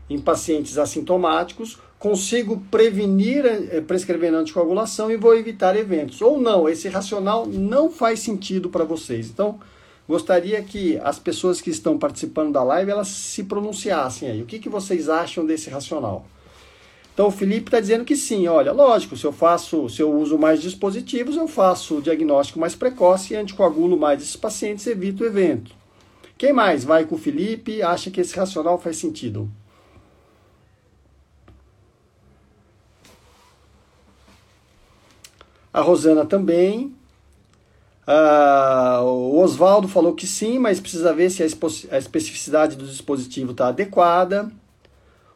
em 0.09 0.19
pacientes 0.19 0.77
assintomáticos, 0.77 1.77
consigo 1.99 2.61
prevenir 2.71 3.45
eh, 3.45 3.81
prescrevendo 3.81 4.37
anticoagulação 4.37 5.11
e 5.11 5.17
vou 5.17 5.35
evitar 5.35 5.75
eventos. 5.75 6.21
Ou 6.21 6.39
não, 6.39 6.67
esse 6.69 6.87
racional 6.87 7.45
não 7.45 7.91
faz 7.91 8.19
sentido 8.19 8.69
para 8.69 8.83
vocês. 8.83 9.29
Então, 9.29 9.59
gostaria 10.07 10.61
que 10.61 10.97
as 11.03 11.19
pessoas 11.19 11.59
que 11.59 11.69
estão 11.69 11.97
participando 11.97 12.53
da 12.53 12.63
live 12.63 12.91
elas 12.91 13.09
se 13.09 13.43
pronunciassem 13.43 14.29
aí. 14.29 14.41
O 14.41 14.45
que, 14.45 14.59
que 14.59 14.69
vocês 14.69 15.09
acham 15.09 15.45
desse 15.45 15.69
racional? 15.69 16.25
Então 17.13 17.27
o 17.27 17.31
Felipe 17.31 17.69
está 17.69 17.79
dizendo 17.79 18.05
que 18.05 18.15
sim, 18.15 18.47
olha, 18.47 18.71
lógico, 18.71 19.17
se 19.17 19.25
eu 19.25 19.31
faço, 19.31 19.89
se 19.89 20.03
eu 20.03 20.13
uso 20.13 20.37
mais 20.37 20.61
dispositivos, 20.61 21.35
eu 21.35 21.47
faço 21.47 21.97
o 21.97 22.01
diagnóstico 22.01 22.59
mais 22.59 22.75
precoce 22.75 23.33
e 23.33 23.35
anticoagulo 23.35 23.97
mais 23.97 24.21
esses 24.21 24.35
pacientes, 24.35 24.85
evito 24.85 25.23
o 25.23 25.25
evento. 25.25 25.76
Quem 26.37 26.53
mais 26.53 26.83
vai 26.83 27.05
com 27.05 27.15
o 27.15 27.17
Felipe 27.17 27.81
acha 27.81 28.11
que 28.11 28.21
esse 28.21 28.35
racional 28.35 28.77
faz 28.77 28.97
sentido? 28.97 29.49
A 35.73 35.81
Rosana 35.81 36.25
também. 36.25 36.95
Ah, 38.05 39.01
o 39.03 39.39
Oswaldo 39.39 39.87
falou 39.87 40.13
que 40.13 40.25
sim, 40.25 40.59
mas 40.59 40.79
precisa 40.79 41.13
ver 41.13 41.29
se 41.29 41.43
a, 41.43 41.45
a 41.91 41.97
especificidade 41.97 42.75
do 42.75 42.85
dispositivo 42.85 43.51
está 43.51 43.67
adequada. 43.67 44.51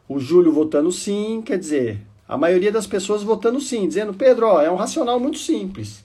O 0.08 0.18
Júlio 0.18 0.52
votando 0.52 0.90
sim, 0.90 1.42
quer 1.44 1.58
dizer, 1.58 2.00
a 2.26 2.36
maioria 2.36 2.72
das 2.72 2.86
pessoas 2.86 3.22
votando 3.22 3.60
sim, 3.60 3.86
dizendo, 3.86 4.14
Pedro, 4.14 4.46
ó, 4.46 4.62
é 4.62 4.70
um 4.70 4.76
racional 4.76 5.20
muito 5.20 5.38
simples. 5.38 6.04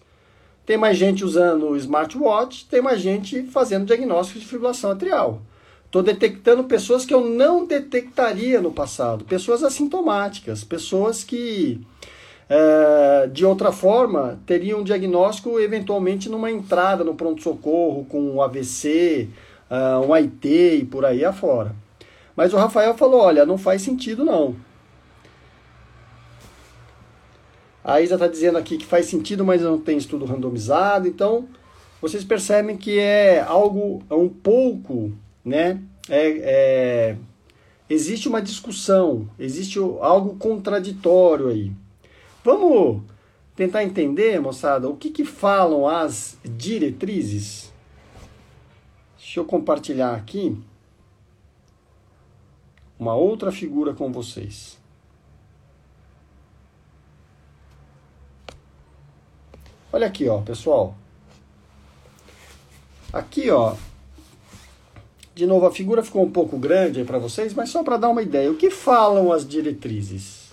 Tem 0.67 0.75
mais 0.75 0.97
gente 0.97 1.23
usando 1.23 1.77
smartwatch, 1.77 2.65
tem 2.69 2.81
mais 2.81 2.99
gente 2.99 3.43
fazendo 3.43 3.85
diagnóstico 3.85 4.37
de 4.37 4.45
fibrilação 4.45 4.91
atrial. 4.91 5.41
Estou 5.85 6.03
detectando 6.03 6.65
pessoas 6.65 7.05
que 7.05 7.13
eu 7.13 7.21
não 7.21 7.65
detectaria 7.65 8.59
no 8.59 8.73
passado, 8.73 9.23
pessoas 9.23 9.63
assintomáticas, 9.63 10.65
pessoas 10.65 11.23
que 11.23 11.79
é, 12.49 13.29
de 13.31 13.45
outra 13.45 13.71
forma 13.71 14.41
teriam 14.45 14.81
um 14.81 14.83
diagnóstico 14.83 15.57
eventualmente 15.57 16.27
numa 16.27 16.51
entrada 16.51 17.01
no 17.01 17.15
pronto-socorro 17.15 18.03
com 18.03 18.19
um 18.19 18.41
AVC, 18.41 19.29
é, 19.69 20.05
um 20.05 20.13
AIT 20.13 20.45
e 20.81 20.83
por 20.83 21.05
aí 21.05 21.23
afora. 21.23 21.73
Mas 22.35 22.53
o 22.53 22.57
Rafael 22.57 22.93
falou: 22.93 23.21
olha, 23.21 23.45
não 23.45 23.57
faz 23.57 23.81
sentido 23.81 24.25
não. 24.25 24.53
A 27.87 28.01
Isa 28.01 28.15
está 28.15 28.27
dizendo 28.27 28.57
aqui 28.57 28.77
que 28.77 28.85
faz 28.85 29.05
sentido, 29.05 29.45
mas 29.45 29.61
não 29.61 29.79
tem 29.79 29.97
estudo 29.97 30.25
randomizado. 30.25 31.07
Então, 31.07 31.47
vocês 32.01 32.21
percebem 32.21 32.75
que 32.75 32.99
é 32.99 33.39
algo 33.39 34.03
é 34.09 34.13
um 34.13 34.27
pouco, 34.27 35.13
né? 35.43 35.81
É, 36.09 36.27
é, 36.41 37.17
existe 37.89 38.27
uma 38.27 38.41
discussão, 38.41 39.29
existe 39.39 39.79
algo 39.79 40.35
contraditório 40.35 41.47
aí. 41.47 41.71
Vamos 42.43 43.03
tentar 43.55 43.85
entender, 43.85 44.37
moçada, 44.41 44.89
o 44.89 44.97
que, 44.97 45.09
que 45.09 45.23
falam 45.23 45.87
as 45.87 46.37
diretrizes? 46.43 47.71
Deixa 49.17 49.39
eu 49.39 49.45
compartilhar 49.45 50.13
aqui 50.13 50.57
uma 52.99 53.15
outra 53.15 53.49
figura 53.49 53.93
com 53.93 54.11
vocês. 54.11 54.77
Olha 59.97 60.05
aqui, 60.05 60.29
ó, 60.29 60.37
pessoal. 60.41 60.95
Aqui, 63.11 63.49
ó. 63.49 63.73
De 65.33 65.47
novo, 65.47 65.65
a 65.65 65.71
figura 65.71 66.03
ficou 66.03 66.23
um 66.23 66.29
pouco 66.29 66.55
grande 66.55 66.99
aí 66.99 67.03
para 67.03 67.17
vocês, 67.17 67.51
mas 67.51 67.71
só 67.71 67.81
para 67.81 67.97
dar 67.97 68.09
uma 68.09 68.21
ideia. 68.21 68.51
O 68.51 68.55
que 68.55 68.69
falam 68.69 69.31
as 69.31 69.43
diretrizes? 69.43 70.51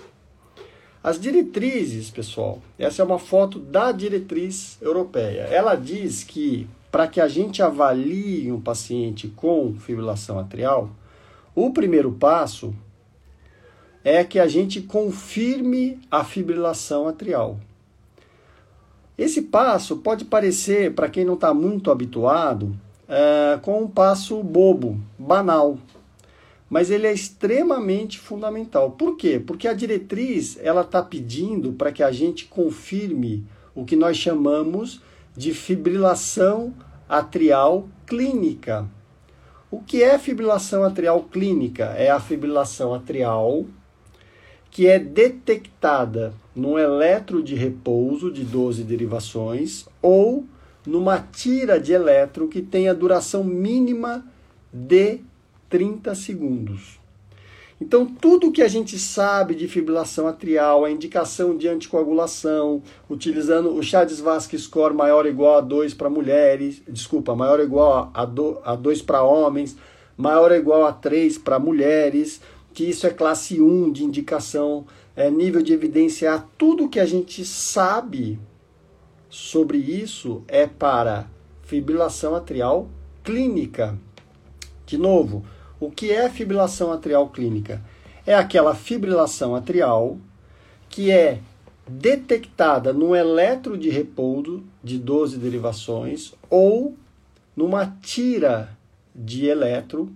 As 1.03 1.21
diretrizes, 1.21 2.09
pessoal, 2.09 2.63
essa 2.79 3.03
é 3.03 3.05
uma 3.05 3.19
foto 3.19 3.59
da 3.59 3.93
diretriz 3.93 4.79
europeia. 4.81 5.43
Ela 5.43 5.75
diz 5.75 6.25
que 6.25 6.67
para 6.91 7.07
que 7.07 7.21
a 7.21 7.29
gente 7.29 7.63
avalie 7.63 8.51
um 8.51 8.63
paciente 8.63 9.29
com 9.29 9.75
fibrilação 9.75 10.39
atrial, 10.39 10.89
o 11.55 11.71
primeiro 11.71 12.13
passo 12.13 12.75
é 14.03 14.25
que 14.25 14.39
a 14.39 14.49
gente 14.49 14.81
confirme 14.81 16.01
a 16.11 16.25
fibrilação 16.25 17.07
atrial. 17.07 17.61
Esse 19.17 19.43
passo 19.43 19.99
pode 19.99 20.25
parecer, 20.25 20.93
para 20.93 21.09
quem 21.09 21.25
não 21.25 21.35
está 21.35 21.55
muito 21.55 21.91
habituado, 21.91 22.77
é, 23.09 23.59
com 23.63 23.83
um 23.83 23.89
passo 23.89 24.43
bobo, 24.43 25.01
banal. 25.19 25.79
mas 26.69 26.91
ele 26.91 27.07
é 27.07 27.13
extremamente 27.13 28.19
fundamental. 28.19 28.91
Por 28.93 29.17
quê? 29.17 29.41
Porque 29.45 29.69
a 29.69 29.75
diretriz 29.75 30.59
ela 30.61 30.81
está 30.81 31.01
pedindo 31.03 31.73
para 31.73 31.93
que 31.93 32.03
a 32.03 32.11
gente 32.11 32.47
confirme 32.47 33.47
o 33.75 33.85
que 33.85 33.95
nós 33.95 34.17
chamamos 34.17 35.01
de 35.37 35.55
fibrilação 35.55 36.75
atrial 37.09 37.89
clínica. 38.07 38.89
O 39.71 39.81
que 39.81 40.03
é 40.03 40.19
fibrilação 40.19 40.83
atrial 40.83 41.23
clínica? 41.25 41.85
É 41.97 42.11
a 42.11 42.19
fibrilação 42.19 42.93
atrial 42.95 43.67
que 44.71 44.89
é 44.89 44.99
detectada 44.99 46.35
num 46.55 46.79
eletro 46.79 47.43
de 47.43 47.55
repouso 47.55 48.31
de 48.31 48.45
12 48.45 48.85
derivações 48.85 49.87
ou 50.01 50.45
numa 50.87 51.19
tira 51.19 51.81
de 51.81 51.93
elétron 51.93 52.47
que 52.47 52.63
tem 52.63 52.89
a 52.89 52.95
duração 52.95 53.43
mínima 53.43 54.25
de 54.73 55.21
30 55.69 56.15
segundos. 56.15 57.01
Então, 57.81 58.07
tudo 58.07 58.53
que 58.53 58.63
a 58.63 58.69
gente 58.69 58.99
sabe 58.99 59.55
de 59.55 59.67
fibrilação 59.67 60.29
atrial, 60.29 60.85
a 60.85 60.91
indicação 60.91 61.57
de 61.57 61.67
anticoagulação, 61.67 62.83
utilizando 63.11 63.75
o 63.75 63.83
Chades-Vasque 63.83 64.57
score 64.57 64.95
maior 64.95 65.25
ou 65.25 65.31
igual 65.31 65.59
a 65.59 65.61
2 65.61 65.93
para 65.93 66.09
mulheres, 66.09 66.81
desculpa, 66.89 67.35
maior 67.35 67.59
ou 67.59 67.65
igual 67.65 68.13
a 68.15 68.77
2 68.77 69.03
para 69.03 69.23
homens, 69.23 69.77
maior 70.17 70.53
ou 70.53 70.57
igual 70.57 70.87
a 70.87 70.93
3 70.93 71.37
para 71.39 71.59
mulheres, 71.59 72.41
que 72.73 72.85
isso 72.85 73.07
é 73.07 73.11
classe 73.11 73.61
1 73.61 73.91
de 73.91 74.05
indicação, 74.05 74.87
é, 75.17 75.31
nível 75.31 75.63
de 75.63 75.73
evidência 75.73 76.33
A, 76.35 76.39
tudo 76.39 76.89
que 76.89 76.99
a 76.99 77.07
gente 77.07 77.45
sabe 77.45 78.39
sobre 79.29 79.79
isso 79.79 80.43
é 80.49 80.67
para 80.67 81.27
fibrilação 81.63 82.35
atrial 82.35 82.89
clínica. 83.23 83.99
De 84.87 84.99
novo, 84.99 85.45
o 85.81 85.91
que 85.91 86.11
é 86.11 86.29
fibrilação 86.29 86.93
atrial 86.93 87.29
clínica? 87.29 87.83
É 88.27 88.35
aquela 88.35 88.75
fibrilação 88.75 89.55
atrial 89.55 90.19
que 90.89 91.11
é 91.11 91.41
detectada 91.87 92.93
num 92.93 93.15
eletro 93.15 93.77
de 93.77 93.91
repouso 93.91 94.63
de 94.83 94.99
12 94.99 95.39
derivações 95.39 96.35
ou 96.49 96.95
numa 97.57 97.87
tira 98.01 98.77
de 99.15 99.47
eletro, 99.47 100.11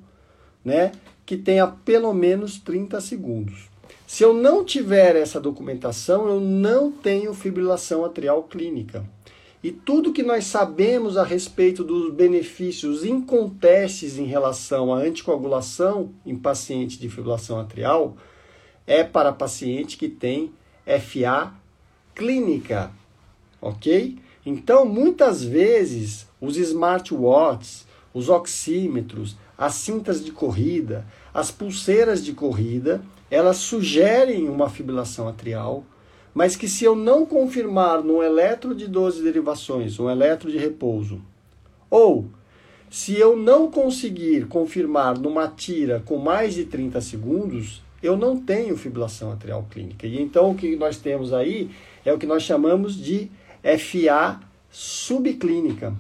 né, 0.65 0.93
que 1.25 1.37
tenha 1.37 1.67
pelo 1.67 2.13
menos 2.13 2.59
30 2.59 3.01
segundos. 3.01 3.68
Se 4.09 4.25
eu 4.25 4.33
não 4.33 4.65
tiver 4.65 5.17
essa 5.17 5.39
documentação, 5.39 6.27
eu 6.29 6.41
não 6.41 6.91
tenho 6.91 7.35
fibrilação 7.35 8.07
atrial 8.07 8.43
clínica. 8.43 9.05
E 9.63 9.71
tudo 9.71 10.15
que 10.15 10.23
nós 10.23 10.47
sabemos 10.47 11.19
a 11.19 11.23
respeito 11.23 11.85
dos 11.85 12.11
benefícios 12.15 13.05
incontestes 13.05 14.17
em 14.17 14.25
relação 14.25 14.95
à 14.95 14.97
anticoagulação 14.97 16.11
em 16.25 16.35
paciente 16.35 16.99
de 16.99 17.11
fibrilação 17.11 17.61
atrial 17.61 18.17
é 18.87 19.05
para 19.05 19.31
paciente 19.31 19.99
que 19.99 20.09
tem 20.09 20.55
FA 20.87 21.53
clínica, 22.15 22.91
ok? 23.61 24.17
Então, 24.47 24.87
muitas 24.87 25.45
vezes, 25.45 26.27
os 26.41 26.57
smartwatches, 26.57 27.87
os 28.15 28.31
oxímetros, 28.31 29.37
as 29.57 29.75
cintas 29.75 30.25
de 30.25 30.33
corrida, 30.33 31.07
as 31.35 31.51
pulseiras 31.51 32.25
de 32.25 32.33
corrida, 32.33 33.03
elas 33.31 33.57
sugerem 33.59 34.49
uma 34.49 34.69
fibrilação 34.69 35.29
atrial, 35.29 35.85
mas 36.35 36.57
que 36.57 36.69
se 36.69 36.85
eu 36.85 36.95
não 36.95 37.27
confirmar 37.27 38.03
num 38.03 38.23
eletro 38.23 38.75
de 38.75 38.87
12 38.87 39.23
derivações, 39.23 39.99
um 39.99 40.09
eletro 40.09 40.51
de 40.51 40.59
repouso, 40.59 41.21
ou 41.91 42.27
se 42.91 43.19
eu 43.19 43.37
não 43.37 43.71
conseguir 43.71 44.47
confirmar 44.47 45.19
numa 45.19 45.49
tira 45.49 46.03
com 46.05 46.17
mais 46.17 46.55
de 46.55 46.65
30 46.65 47.01
segundos, 47.01 47.83
eu 48.03 48.17
não 48.17 48.39
tenho 48.39 48.77
fibrilação 48.77 49.33
atrial 49.33 49.67
clínica. 49.71 50.07
E 50.07 50.21
então 50.21 50.51
o 50.51 50.55
que 50.55 50.77
nós 50.77 50.99
temos 50.99 51.33
aí 51.33 51.71
é 52.05 52.13
o 52.13 52.19
que 52.19 52.27
nós 52.27 52.43
chamamos 52.43 52.97
de 52.97 53.31
FA 53.63 54.41
subclínica. 54.71 55.95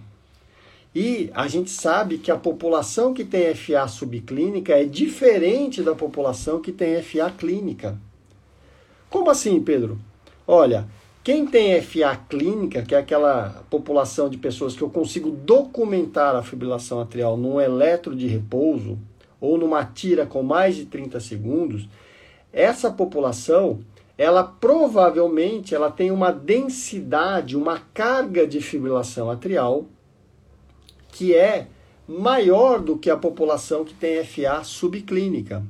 E 0.95 1.31
a 1.35 1.47
gente 1.47 1.71
sabe 1.71 2.19
que 2.19 2.31
a 2.31 2.37
população 2.37 3.13
que 3.13 3.25
tem 3.25 3.55
FA 3.55 3.87
subclínica 3.87 4.73
é 4.73 4.85
diferente 4.85 5.83
da 5.83 5.95
população 5.95 6.61
que 6.61 6.73
tem 6.73 7.01
FA 7.03 7.31
clínica. 7.31 7.99
Como 9.11 9.31
assim, 9.31 9.61
Pedro? 9.61 9.99
Olha, 10.47 10.89
quem 11.23 11.47
tem 11.47 11.81
FA 11.83 12.17
clínica, 12.29 12.83
que 12.83 12.95
é 12.95 12.99
aquela 12.99 13.63
população 13.69 14.31
de 14.31 14.39
pessoas 14.39 14.75
que 14.75 14.83
eu 14.83 14.89
consigo 14.89 15.31
documentar 15.31 16.35
a 16.35 16.43
fibrilação 16.43 17.01
atrial 17.01 17.37
num 17.37 17.61
eletro 17.61 18.17
de 18.17 18.27
repouso 18.27 18.99
ou 19.41 19.59
numa 19.59 19.85
tira 19.85 20.25
com 20.25 20.43
mais 20.43 20.75
de 20.75 20.87
30 20.87 21.21
segundos, 21.21 21.87
essa 22.51 22.91
população, 22.91 23.81
ela 24.17 24.43
provavelmente 24.43 25.75
ela 25.75 25.91
tem 25.91 26.11
uma 26.11 26.33
densidade, 26.33 27.57
uma 27.57 27.79
carga 27.93 28.47
de 28.47 28.61
fibrilação 28.61 29.31
atrial 29.31 29.85
que 31.09 31.35
é 31.35 31.67
maior 32.07 32.81
do 32.81 32.97
que 32.97 33.11
a 33.11 33.17
população 33.17 33.85
que 33.85 33.95
tem 33.95 34.25
FA 34.25 34.63
subclínica. 34.65 35.63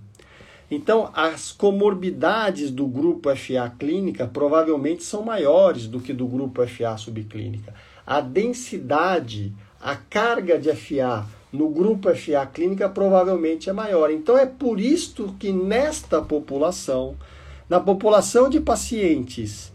Então, 0.70 1.10
as 1.14 1.50
comorbidades 1.50 2.70
do 2.70 2.86
grupo 2.86 3.34
FA 3.34 3.72
clínica 3.78 4.26
provavelmente 4.26 5.02
são 5.02 5.22
maiores 5.22 5.86
do 5.86 5.98
que 5.98 6.12
do 6.12 6.26
grupo 6.26 6.66
FA 6.66 6.96
subclínica. 6.96 7.74
A 8.06 8.20
densidade, 8.20 9.52
a 9.80 9.96
carga 9.96 10.58
de 10.58 10.70
FA 10.74 11.26
no 11.50 11.70
grupo 11.70 12.14
FA 12.14 12.46
clínica 12.46 12.88
provavelmente 12.88 13.70
é 13.70 13.72
maior. 13.72 14.10
Então, 14.10 14.36
é 14.36 14.44
por 14.44 14.78
isto 14.78 15.34
que 15.38 15.50
nesta 15.50 16.20
população, 16.20 17.16
na 17.68 17.80
população 17.80 18.50
de 18.50 18.60
pacientes 18.60 19.72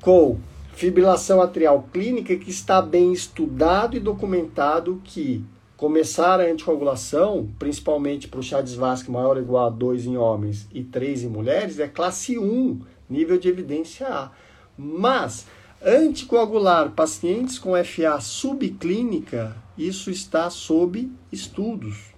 com 0.00 0.38
fibrilação 0.76 1.40
atrial 1.40 1.88
clínica, 1.90 2.36
que 2.36 2.50
está 2.50 2.82
bem 2.82 3.10
estudado 3.10 3.96
e 3.96 4.00
documentado 4.00 5.00
que 5.02 5.42
começar 5.74 6.38
a 6.38 6.44
anticoagulação, 6.44 7.48
principalmente 7.58 8.28
para 8.28 8.40
o 8.40 8.42
chá 8.42 8.60
de 8.60 8.76
Vasque 8.76 9.10
maior 9.10 9.36
ou 9.36 9.42
igual 9.42 9.68
a 9.68 9.70
2 9.70 10.04
em 10.04 10.18
homens 10.18 10.68
e 10.74 10.84
3 10.84 11.24
em 11.24 11.28
mulheres, 11.28 11.78
é 11.78 11.88
classe 11.88 12.38
1, 12.38 12.78
nível 13.08 13.38
de 13.38 13.48
evidência 13.48 14.06
A. 14.06 14.30
Mas, 14.76 15.46
anticoagular 15.82 16.90
pacientes 16.90 17.58
com 17.58 17.72
FA 17.82 18.20
subclínica, 18.20 19.56
isso 19.78 20.10
está 20.10 20.50
sob 20.50 21.10
estudos. 21.32 22.12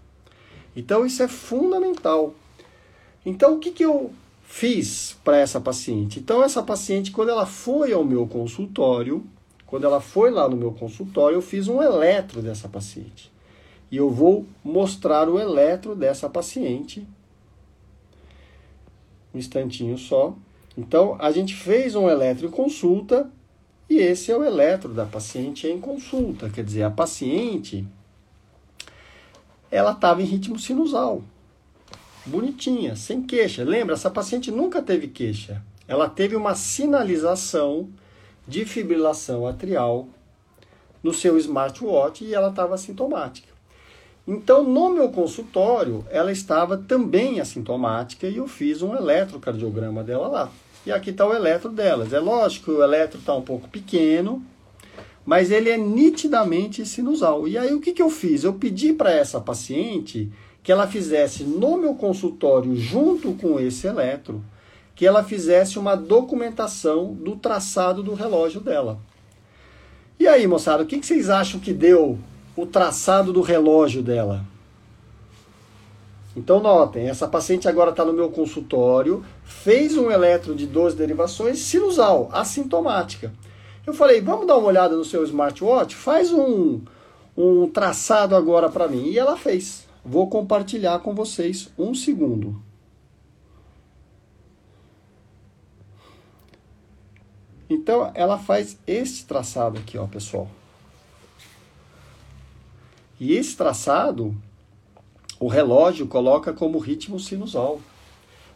Então, 0.75 1.07
isso 1.07 1.23
é 1.23 1.29
fundamental. 1.29 2.35
Então, 3.25 3.55
o 3.55 3.59
que, 3.61 3.71
que 3.71 3.85
eu 3.85 4.11
fiz 4.49 5.17
para 5.23 5.37
essa 5.37 5.61
paciente? 5.61 6.19
Então, 6.19 6.43
essa 6.43 6.63
paciente, 6.63 7.13
quando 7.13 7.29
ela 7.29 7.45
foi 7.45 7.93
ao 7.93 8.03
meu 8.03 8.27
consultório, 8.27 9.25
quando 9.67 9.85
ela 9.85 10.01
foi 10.01 10.31
lá 10.31 10.49
no 10.49 10.57
meu 10.57 10.73
consultório, 10.73 11.37
eu 11.37 11.43
fiz 11.43 11.69
um 11.69 11.83
eletro 11.83 12.41
dessa 12.41 12.67
paciente 12.67 13.31
e 13.91 13.97
eu 13.99 14.11
vou 14.11 14.47
mostrar 14.65 15.29
o 15.29 15.39
eletro 15.39 15.95
dessa 15.95 16.29
paciente. 16.29 17.07
Um 19.35 19.39
instantinho 19.39 19.99
só. 19.99 20.35
Então, 20.77 21.17
a 21.21 21.31
gente 21.31 21.55
fez 21.55 21.95
um 21.95 22.09
eletro 22.09 22.47
em 22.47 22.51
consulta 22.51 23.31
e 23.89 23.99
esse 23.99 24.33
é 24.33 24.37
o 24.37 24.43
eletro 24.43 24.95
da 24.95 25.05
paciente 25.05 25.67
em 25.67 25.79
consulta. 25.79 26.49
Quer 26.49 26.65
dizer, 26.65 26.83
a 26.83 26.91
paciente 26.91 27.87
ela 29.71 29.93
estava 29.93 30.23
em 30.23 30.27
ritmo 30.27 30.59
sinusal. 30.59 31.23
Bonitinha, 32.29 32.95
sem 32.95 33.23
queixa. 33.23 33.65
Lembra, 33.65 33.95
essa 33.95 34.11
paciente 34.11 34.51
nunca 34.51 34.83
teve 34.83 35.09
queixa. 35.09 35.63
Ela 35.87 36.09
teve 36.09 36.37
uma 36.37 36.55
sinalização 36.55 37.89
de 38.47 38.65
fibrilação 38.65 39.47
atrial 39.47 40.09
no 41.03 41.13
seu 41.15 41.39
smartwatch 41.39 42.25
e 42.25 42.35
ela 42.35 42.51
estava 42.51 42.77
sintomática. 42.77 43.49
Então, 44.27 44.63
no 44.63 44.91
meu 44.91 45.09
consultório, 45.09 46.05
ela 46.11 46.31
estava 46.31 46.77
também 46.77 47.41
assintomática 47.41 48.27
e 48.27 48.37
eu 48.37 48.47
fiz 48.47 48.83
um 48.83 48.95
eletrocardiograma 48.95 50.05
dela 50.05 50.29
lá. 50.29 50.53
E 50.85 50.93
aqui 50.93 51.11
está 51.11 51.27
o 51.27 51.35
eletro 51.35 51.71
delas. 51.71 52.13
É 52.13 52.21
lógico 52.21 52.67
que 52.67 52.71
o 52.73 52.83
eletro 52.83 53.19
está 53.19 53.35
um 53.35 53.43
pouco 53.43 53.69
pequeno, 53.69 54.45
mas 55.25 55.51
ele 55.51 55.71
é 55.71 55.79
nitidamente 55.79 56.85
sinusal. 56.85 57.49
E 57.49 57.57
aí 57.57 57.73
o 57.73 57.81
que, 57.81 57.93
que 57.93 58.03
eu 58.03 58.11
fiz? 58.11 58.45
Eu 58.45 58.53
pedi 58.53 58.93
para 58.93 59.11
essa 59.11 59.41
paciente 59.41 60.31
que 60.63 60.73
ela 60.73 60.87
fizesse 60.87 61.45
no 61.45 61.77
meu 61.77 61.95
consultório, 61.95 62.77
junto 62.77 63.33
com 63.35 63.59
esse 63.59 63.87
eletro, 63.87 64.43
que 64.95 65.07
ela 65.07 65.23
fizesse 65.23 65.79
uma 65.79 65.97
documentação 65.97 67.15
do 67.15 67.37
traçado 67.37 68.03
do 68.03 68.15
relógio 68.15 68.61
dela. 68.61 68.99
E 70.19 70.27
aí, 70.27 70.47
moçada, 70.47 70.83
o 70.83 70.87
que, 70.87 70.99
que 70.99 71.07
vocês 71.07 71.31
acham 71.31 71.61
que 71.61 71.73
deu 71.73 72.19
o 72.57 72.67
traçado 72.67 73.33
do 73.33 73.41
relógio 73.41 74.03
dela. 74.03 74.45
Então 76.37 76.61
notem, 76.61 77.09
essa 77.09 77.29
paciente 77.29 77.69
agora 77.69 77.91
está 77.91 78.05
no 78.05 78.13
meu 78.13 78.31
consultório, 78.31 79.25
fez 79.45 79.97
um 79.97 80.11
eletro 80.11 80.57
de 80.57 80.67
12 80.67 80.97
derivações 80.97 81.61
sinusal, 81.61 82.29
assintomática. 82.33 83.33
Eu 83.87 83.95
falei, 83.95 84.21
vamos 84.21 84.47
dar 84.47 84.57
uma 84.57 84.69
olhada 84.69 84.97
no 84.97 85.05
seu 85.05 85.23
smartwatch? 85.25 85.95
Faz 85.95 86.33
um, 86.33 86.81
um 87.37 87.69
traçado 87.69 88.37
agora 88.37 88.69
para 88.69 88.89
mim. 88.89 89.05
E 89.05 89.19
ela 89.19 89.37
fez. 89.37 89.88
Vou 90.09 90.27
compartilhar 90.27 91.01
com 91.01 91.15
vocês 91.15 91.71
um 91.79 91.95
segundo. 91.95 92.63
Então 97.69 98.11
ela 98.15 98.39
faz 98.39 98.79
esse 98.87 99.27
traçado 99.27 99.79
aqui, 99.79 99.99
ó, 99.99 100.07
pessoal. 100.07 100.49
E 103.21 103.35
esse 103.35 103.55
traçado, 103.55 104.35
o 105.39 105.47
relógio 105.47 106.07
coloca 106.07 106.55
como 106.55 106.79
ritmo 106.79 107.21
sinusal. 107.21 107.79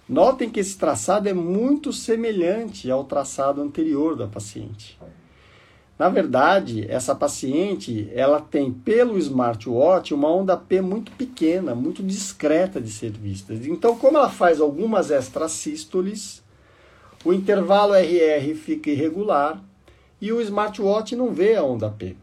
Notem 0.08 0.48
que 0.48 0.60
esse 0.60 0.78
traçado 0.78 1.28
é 1.28 1.34
muito 1.34 1.92
semelhante 1.92 2.90
ao 2.90 3.04
traçado 3.04 3.60
anterior 3.60 4.16
da 4.16 4.26
paciente. 4.26 4.98
Na 6.02 6.08
verdade, 6.08 6.84
essa 6.88 7.14
paciente, 7.14 8.10
ela 8.12 8.40
tem 8.40 8.72
pelo 8.72 9.16
smartwatch 9.18 10.12
uma 10.12 10.28
onda 10.28 10.56
P 10.56 10.80
muito 10.80 11.12
pequena, 11.12 11.76
muito 11.76 12.02
discreta 12.02 12.80
de 12.80 12.90
ser 12.90 13.12
vista. 13.12 13.54
Então, 13.54 13.96
como 13.96 14.18
ela 14.18 14.28
faz 14.28 14.60
algumas 14.60 15.12
extrasístoles, 15.12 16.42
o 17.24 17.32
intervalo 17.32 17.94
RR 17.94 18.52
fica 18.56 18.90
irregular 18.90 19.62
e 20.20 20.32
o 20.32 20.40
smartwatch 20.40 21.14
não 21.14 21.30
vê 21.30 21.54
a 21.54 21.62
onda 21.62 21.88
P. 21.88 22.16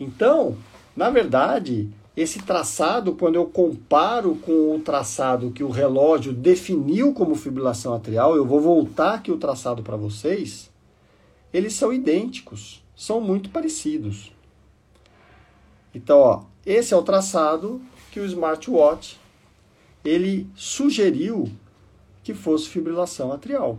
Então, 0.00 0.56
na 0.96 1.08
verdade, 1.08 1.88
esse 2.16 2.42
traçado, 2.42 3.14
quando 3.14 3.36
eu 3.36 3.46
comparo 3.46 4.34
com 4.44 4.74
o 4.74 4.80
traçado 4.80 5.52
que 5.52 5.62
o 5.62 5.70
relógio 5.70 6.32
definiu 6.32 7.14
como 7.14 7.36
fibrilação 7.36 7.94
atrial, 7.94 8.34
eu 8.34 8.44
vou 8.44 8.60
voltar 8.60 9.14
aqui 9.14 9.30
o 9.30 9.38
traçado 9.38 9.84
para 9.84 9.96
vocês, 9.96 10.68
eles 11.52 11.74
são 11.74 11.92
idênticos, 11.92 12.87
são 12.98 13.20
muito 13.20 13.48
parecidos. 13.50 14.32
Então, 15.94 16.18
ó, 16.18 16.42
esse 16.66 16.92
é 16.92 16.96
o 16.96 17.02
traçado 17.02 17.80
que 18.10 18.18
o 18.18 18.24
smartwatch 18.24 19.20
ele 20.04 20.48
sugeriu 20.56 21.48
que 22.24 22.34
fosse 22.34 22.68
fibrilação 22.68 23.32
atrial. 23.32 23.78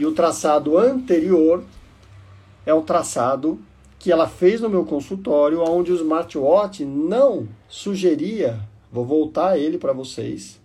E 0.00 0.06
o 0.06 0.12
traçado 0.12 0.78
anterior 0.78 1.62
é 2.64 2.72
o 2.72 2.80
traçado 2.80 3.60
que 3.98 4.10
ela 4.10 4.26
fez 4.26 4.62
no 4.62 4.70
meu 4.70 4.86
consultório, 4.86 5.62
onde 5.62 5.92
o 5.92 5.94
smartwatch 5.94 6.82
não 6.82 7.46
sugeria, 7.68 8.58
vou 8.90 9.04
voltar 9.04 9.58
ele 9.58 9.76
para 9.76 9.92
vocês, 9.92 10.58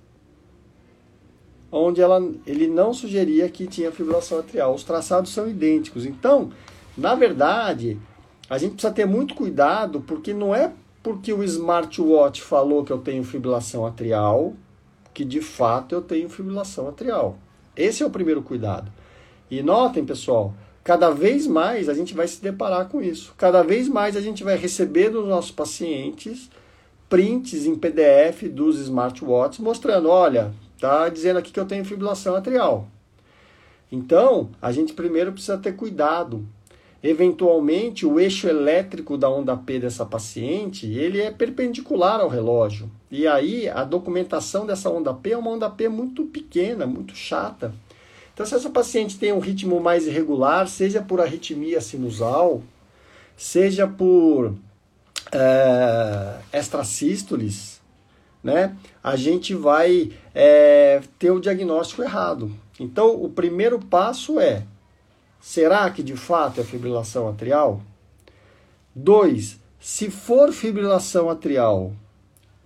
onde 1.69 2.00
ela, 2.00 2.22
ele 2.48 2.67
não 2.67 2.93
sugeria 2.93 3.50
que 3.50 3.67
tinha 3.67 3.91
fibrilação 3.91 4.39
atrial. 4.39 4.74
Os 4.74 4.84
traçados 4.84 5.32
são 5.32 5.50
idênticos. 5.50 6.06
Então, 6.06 6.52
na 7.00 7.16
verdade, 7.16 8.00
a 8.50 8.58
gente 8.58 8.74
precisa 8.74 8.94
ter 8.94 9.06
muito 9.06 9.36
cuidado, 9.36 10.02
porque 10.02 10.34
não 10.34 10.54
é 10.54 10.72
porque 11.02 11.32
o 11.32 11.44
smartwatch 11.44 12.42
falou 12.42 12.84
que 12.84 12.92
eu 12.92 13.00
tenho 13.00 13.24
fibrilação 13.24 13.86
atrial, 13.86 14.54
que 15.14 15.24
de 15.24 15.42
fato 15.42 15.96
eu 15.96 16.02
tenho 16.02 16.30
fibrilação 16.30 16.88
atrial. 16.88 17.38
Esse 17.76 18.04
é 18.04 18.06
o 18.06 18.10
primeiro 18.10 18.42
cuidado. 18.42 18.92
E 19.50 19.64
notem, 19.64 20.06
pessoal, 20.06 20.54
cada 20.84 21.10
vez 21.10 21.48
mais 21.48 21.90
a 21.90 21.94
gente 21.94 22.14
vai 22.14 22.28
se 22.28 22.42
deparar 22.42 22.88
com 22.90 23.02
isso. 23.02 23.34
Cada 23.38 23.64
vez 23.64 23.88
mais 23.88 24.16
a 24.16 24.22
gente 24.22 24.44
vai 24.44 24.58
receber 24.58 25.10
dos 25.10 25.28
nossos 25.28 25.52
pacientes 25.52 26.50
prints 27.10 27.66
em 27.66 27.76
PDF 27.76 28.44
dos 28.52 28.80
smartwatches 28.80 29.60
mostrando, 29.60 30.10
olha, 30.10 30.54
tá 30.80 31.10
dizendo 31.10 31.40
aqui 31.40 31.52
que 31.52 31.60
eu 31.60 31.66
tenho 31.66 31.84
fibrilação 31.84 32.36
atrial. 32.36 32.88
Então, 33.92 34.52
a 34.62 34.72
gente 34.72 34.94
primeiro 34.94 35.32
precisa 35.32 35.58
ter 35.58 35.74
cuidado. 35.74 36.46
Eventualmente, 37.02 38.06
o 38.06 38.20
eixo 38.20 38.48
elétrico 38.48 39.18
da 39.18 39.30
onda 39.30 39.56
P 39.56 39.80
dessa 39.80 40.06
paciente, 40.06 40.86
ele 40.86 41.22
é 41.22 41.32
perpendicular 41.32 42.20
ao 42.20 42.28
relógio. 42.28 42.92
E 43.10 43.26
aí, 43.26 43.70
a 43.70 43.86
documentação 43.86 44.66
dessa 44.66 44.90
onda 44.90 45.14
P 45.14 45.32
é 45.32 45.38
uma 45.38 45.52
onda 45.52 45.70
P 45.70 45.88
muito 45.88 46.26
pequena, 46.26 46.86
muito 46.86 47.16
chata. 47.16 47.74
Então, 48.34 48.46
se 48.46 48.54
essa 48.54 48.70
paciente 48.70 49.18
tem 49.18 49.32
um 49.32 49.40
ritmo 49.40 49.80
mais 49.80 50.08
irregular, 50.08 50.68
seja 50.68 51.02
por 51.02 51.22
arritmia 51.22 51.80
sinusal, 51.80 52.62
seja 53.36 53.88
por 53.88 54.54
é, 55.32 56.36
extrasístoles, 56.52 57.80
né, 58.44 58.76
a 59.04 59.16
gente 59.16 59.54
vai 59.54 60.12
é, 60.34 61.02
ter 61.18 61.32
o 61.32 61.40
diagnóstico 61.40 62.02
errado. 62.02 62.52
Então, 62.80 63.22
o 63.22 63.30
primeiro 63.30 63.80
passo 63.80 64.40
é: 64.40 64.64
será 65.39 65.89
que 65.89 66.04
de 66.04 66.15
fato 66.15 66.62
é 66.62 66.63
fibrilação 66.63 67.28
atrial? 67.28 67.82
Dois, 68.93 69.60
se 69.80 70.10
for 70.10 70.52
fibrilação 70.52 71.30
atrial, 71.30 71.93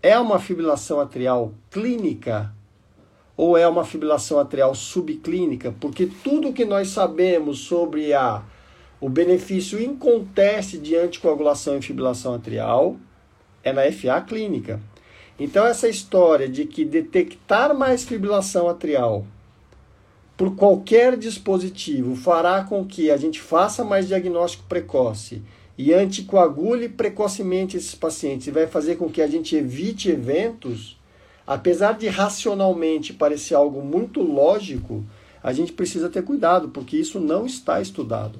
é 0.02 0.18
uma 0.20 0.40
fibrilação 0.40 1.00
atrial 1.00 1.54
clínica 1.70 2.54
ou 3.36 3.58
é 3.58 3.68
uma 3.68 3.84
fibrilação 3.84 4.40
atrial 4.40 4.76
subclínica, 4.76 5.74
porque 5.80 6.10
tudo 6.24 6.54
que 6.54 6.66
nós 6.66 6.90
sabemos 6.90 7.60
sobre 7.60 8.14
a, 8.14 8.44
o 9.00 9.10
benefício 9.10 9.82
inconteste 9.82 10.78
de 10.78 10.96
anticoagulação 10.96 11.78
e 11.78 11.82
fibrilação 11.82 12.34
atrial 12.34 12.98
é 13.64 13.72
na 13.72 13.84
FA 13.92 14.22
clínica. 14.22 14.80
Então, 15.40 15.66
essa 15.66 15.88
história 15.88 16.48
de 16.48 16.66
que 16.66 16.86
detectar 16.86 17.76
mais 17.76 18.04
fibrilação 18.04 18.70
atrial 18.70 19.26
por 20.36 20.56
qualquer 20.56 21.18
dispositivo 21.18 22.16
fará 22.16 22.64
com 22.64 22.86
que 22.86 23.12
a 23.12 23.18
gente 23.18 23.40
faça 23.40 23.84
mais 23.84 24.08
diagnóstico 24.08 24.64
precoce 24.68 25.42
e 25.78 25.94
anticoagule 25.94 26.90
precocemente 26.90 27.78
esses 27.78 27.96
pacientes 27.96 28.48
e 28.48 28.52
vai 28.52 28.68
fazer 28.68 28.96
com 28.96 29.10
que 29.10 29.22
a 29.22 29.28
gente 29.28 29.56
evite 29.56 30.10
eventos 30.10 30.98
apesar 31.46 31.94
de 31.94 32.08
racionalmente 32.08 33.14
parecer 33.14 33.56
algo 33.56 33.82
muito 33.82 34.22
lógico, 34.22 35.04
a 35.42 35.52
gente 35.52 35.74
precisa 35.74 36.10
ter 36.10 36.24
cuidado, 36.24 36.70
porque 36.70 36.98
isso 36.98 37.20
não 37.20 37.46
está 37.46 37.82
estudado. 37.82 38.40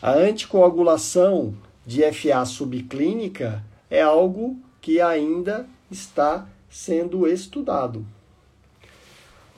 A 0.00 0.12
anticoagulação 0.12 1.54
de 1.86 2.02
FA 2.12 2.44
subclínica 2.44 3.64
é 3.90 4.02
algo 4.02 4.56
que 4.80 5.00
ainda 5.00 5.66
está 5.90 6.46
sendo 6.68 7.26
estudado. 7.26 8.04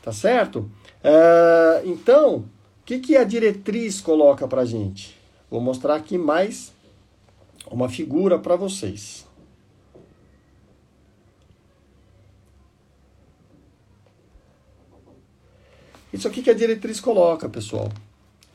Tá 0.03 0.13
certo? 0.13 0.71
É, 1.09 1.83
então, 1.85 2.39
o 2.39 2.45
que, 2.85 2.99
que 2.99 3.17
a 3.17 3.23
diretriz 3.23 4.01
coloca 4.01 4.49
para 4.49 4.63
a 4.63 4.65
gente? 4.65 5.17
Vou 5.49 5.61
mostrar 5.61 5.95
aqui 5.95 6.19
mais 6.19 6.73
uma 7.71 7.89
figura 7.89 8.41
para 8.41 8.57
vocês. 8.57 9.25
Isso 16.13 16.27
aqui 16.27 16.43
que 16.43 16.51
a 16.51 16.55
diretriz 16.55 16.99
coloca, 16.99 17.49
pessoal. 17.49 17.89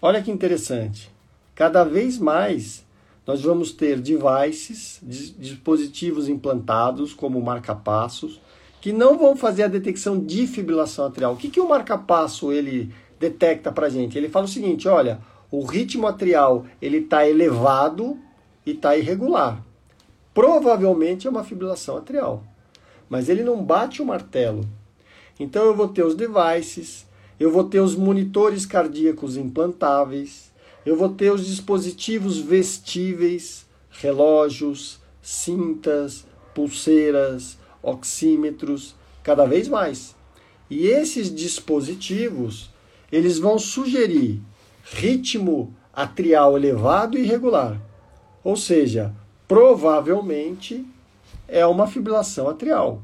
Olha 0.02 0.22
que 0.22 0.30
interessante. 0.30 1.10
Cada 1.56 1.86
vez 1.86 2.18
mais 2.18 2.84
nós 3.26 3.42
vamos 3.44 3.72
ter 3.72 4.02
devices, 4.02 5.00
dispositivos 5.02 6.28
implantados 6.28 7.14
como 7.14 7.42
marca-passos, 7.42 8.42
que 8.82 8.92
não 8.92 9.18
vão 9.18 9.36
fazer 9.36 9.64
a 9.64 9.68
detecção 9.68 10.20
de 10.20 10.48
fibrilação 10.48 11.06
atrial. 11.06 11.34
O 11.34 11.38
que, 11.38 11.50
que 11.50 11.60
o 11.60 11.70
marca-passo 11.70 12.52
ele 12.52 12.92
detecta 13.20 13.72
para 13.72 13.90
gente? 13.90 14.18
Ele 14.18 14.28
fala 14.28 14.46
o 14.46 14.50
seguinte, 14.50 14.88
olha, 14.88 15.22
o 15.52 15.64
ritmo 15.64 16.08
atrial 16.08 16.66
ele 16.82 16.98
está 16.98 17.28
elevado 17.28 18.18
e 18.66 18.72
está 18.72 18.98
irregular. 18.98 19.64
Provavelmente 20.34 21.28
é 21.28 21.30
uma 21.30 21.44
fibrilação 21.44 21.98
atrial, 21.98 22.44
mas 23.08 23.30
ele 23.30 23.44
não 23.44 23.64
bate 23.64 24.02
o 24.02 24.06
martelo. 24.06 24.68
Então 25.40 25.64
eu 25.66 25.76
vou 25.76 25.88
ter 25.88 26.04
os 26.04 26.16
devices, 26.16 27.06
eu 27.40 27.52
vou 27.52 27.66
ter 27.66 27.82
os 27.82 27.96
monitores 27.96 28.66
cardíacos 28.66 29.38
implantáveis, 29.38 30.52
eu 30.84 30.96
vou 30.96 31.10
ter 31.10 31.32
os 31.32 31.46
dispositivos 31.46 32.40
vestíveis, 32.40 33.66
relógios, 33.92 35.00
cintas, 35.22 36.26
pulseiras, 36.56 37.58
oxímetros, 37.82 38.96
cada 39.24 39.46
vez 39.46 39.68
mais. 39.68 40.16
E 40.70 40.88
esses 40.88 41.34
dispositivos, 41.34 42.70
eles 43.12 43.38
vão 43.38 43.60
sugerir 43.60 44.42
ritmo 44.84 45.74
atrial 45.94 46.58
elevado 46.58 47.18
e 47.18 47.22
irregular. 47.22 47.80
Ou 48.44 48.56
seja, 48.56 49.14
provavelmente 49.48 50.86
é 51.48 51.66
uma 51.66 51.88
fibrilação 51.88 52.48
atrial. 52.48 53.02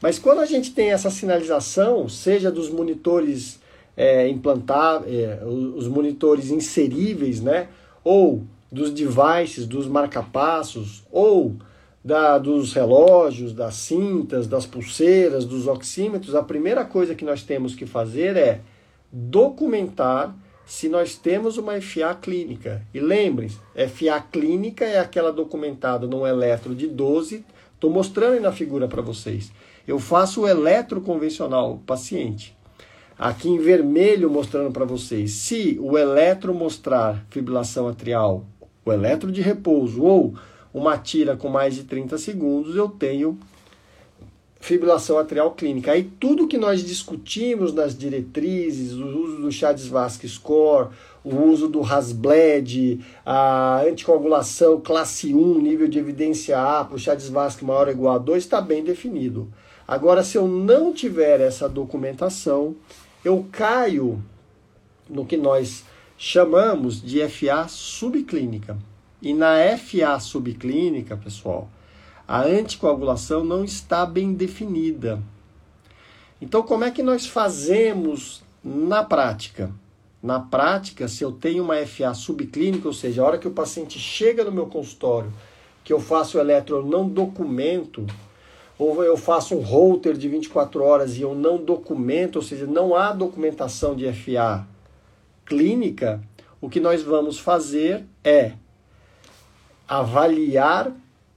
Mas 0.00 0.18
quando 0.18 0.40
a 0.40 0.46
gente 0.46 0.72
tem 0.72 0.90
essa 0.90 1.10
sinalização, 1.10 2.08
seja 2.08 2.50
dos 2.50 2.70
monitores 2.70 3.60
é, 3.96 4.26
implantar 4.28 5.02
é, 5.06 5.44
os 5.44 5.86
monitores 5.86 6.50
inseríveis, 6.50 7.40
né? 7.42 7.68
Ou 8.02 8.42
dos 8.72 8.90
devices, 8.90 9.66
dos 9.66 9.86
marcapassos, 9.86 11.04
ou 11.10 11.56
da, 12.04 12.38
dos 12.38 12.72
relógios, 12.72 13.52
das 13.52 13.74
cintas, 13.74 14.46
das 14.46 14.66
pulseiras, 14.66 15.44
dos 15.44 15.66
oxímetros, 15.66 16.34
a 16.34 16.42
primeira 16.42 16.84
coisa 16.84 17.14
que 17.14 17.24
nós 17.24 17.42
temos 17.42 17.74
que 17.74 17.86
fazer 17.86 18.36
é 18.36 18.60
documentar 19.12 20.34
se 20.64 20.88
nós 20.88 21.16
temos 21.16 21.58
uma 21.58 21.80
FA 21.80 22.14
clínica. 22.14 22.82
E 22.94 23.00
lembrem-se, 23.00 23.58
FA 23.88 24.20
clínica 24.20 24.84
é 24.84 24.98
aquela 24.98 25.32
documentada 25.32 26.06
num 26.06 26.26
eletro 26.26 26.74
de 26.74 26.86
12, 26.86 27.44
estou 27.74 27.90
mostrando 27.90 28.34
aí 28.34 28.40
na 28.40 28.52
figura 28.52 28.86
para 28.86 29.02
vocês. 29.02 29.52
Eu 29.86 29.98
faço 29.98 30.42
o 30.42 30.48
eletroconvencional 30.48 31.82
paciente. 31.84 32.56
Aqui 33.18 33.48
em 33.50 33.58
vermelho 33.58 34.30
mostrando 34.30 34.70
para 34.70 34.84
vocês, 34.84 35.32
se 35.32 35.76
o 35.80 35.98
eletro 35.98 36.54
mostrar 36.54 37.26
fibrilação 37.28 37.88
atrial, 37.88 38.46
o 38.84 38.92
eletro 38.92 39.30
de 39.30 39.42
repouso 39.42 40.02
ou 40.02 40.34
uma 40.72 40.96
tira 40.96 41.36
com 41.36 41.48
mais 41.48 41.74
de 41.74 41.84
30 41.84 42.18
segundos, 42.18 42.76
eu 42.76 42.88
tenho 42.88 43.38
fibrilação 44.60 45.18
atrial 45.18 45.52
clínica. 45.52 45.92
Aí 45.92 46.04
tudo 46.20 46.46
que 46.46 46.58
nós 46.58 46.84
discutimos 46.84 47.72
nas 47.72 47.96
diretrizes, 47.96 48.92
o 48.92 49.06
uso 49.06 49.36
do 49.40 49.50
Chades-Vasque 49.50 50.28
Score, 50.28 50.90
o 51.24 51.34
uso 51.34 51.66
do 51.66 51.82
Hasbled, 51.82 53.00
a 53.24 53.82
anticoagulação 53.82 54.80
classe 54.80 55.34
1, 55.34 55.58
nível 55.60 55.88
de 55.88 55.98
evidência 55.98 56.60
A 56.60 56.84
para 56.84 56.96
o 56.96 56.98
Chades-Vasque 56.98 57.64
maior 57.64 57.86
ou 57.86 57.92
igual 57.92 58.14
a 58.14 58.18
2, 58.18 58.42
está 58.42 58.60
bem 58.60 58.84
definido. 58.84 59.48
Agora, 59.88 60.22
se 60.22 60.36
eu 60.36 60.46
não 60.46 60.92
tiver 60.92 61.40
essa 61.40 61.68
documentação, 61.68 62.76
eu 63.24 63.46
caio 63.50 64.22
no 65.08 65.26
que 65.26 65.36
nós 65.36 65.84
chamamos 66.16 67.02
de 67.02 67.26
FA 67.28 67.66
subclínica. 67.66 68.76
E 69.22 69.34
na 69.34 69.56
FA 69.76 70.18
subclínica, 70.18 71.16
pessoal, 71.16 71.68
a 72.26 72.42
anticoagulação 72.42 73.44
não 73.44 73.64
está 73.64 74.06
bem 74.06 74.32
definida. 74.32 75.20
Então, 76.40 76.62
como 76.62 76.84
é 76.84 76.90
que 76.90 77.02
nós 77.02 77.26
fazemos 77.26 78.42
na 78.64 79.04
prática? 79.04 79.70
Na 80.22 80.40
prática, 80.40 81.08
se 81.08 81.22
eu 81.22 81.32
tenho 81.32 81.64
uma 81.64 81.76
FA 81.86 82.14
subclínica, 82.14 82.88
ou 82.88 82.94
seja, 82.94 83.22
a 83.22 83.26
hora 83.26 83.38
que 83.38 83.48
o 83.48 83.52
paciente 83.52 83.98
chega 83.98 84.44
no 84.44 84.52
meu 84.52 84.66
consultório, 84.66 85.32
que 85.84 85.92
eu 85.92 86.00
faço 86.00 86.38
o 86.38 86.40
eletro, 86.40 86.76
eu 86.76 86.84
não 86.84 87.08
documento, 87.08 88.06
ou 88.78 89.04
eu 89.04 89.16
faço 89.16 89.54
um 89.54 89.60
holter 89.60 90.16
de 90.16 90.28
24 90.28 90.82
horas 90.82 91.16
e 91.16 91.20
eu 91.22 91.34
não 91.34 91.62
documento, 91.62 92.36
ou 92.36 92.42
seja, 92.42 92.66
não 92.66 92.94
há 92.94 93.12
documentação 93.12 93.94
de 93.94 94.10
FA 94.12 94.66
clínica, 95.44 96.22
o 96.60 96.70
que 96.70 96.80
nós 96.80 97.02
vamos 97.02 97.38
fazer 97.38 98.06
é 98.22 98.52
avaliar 99.90 100.92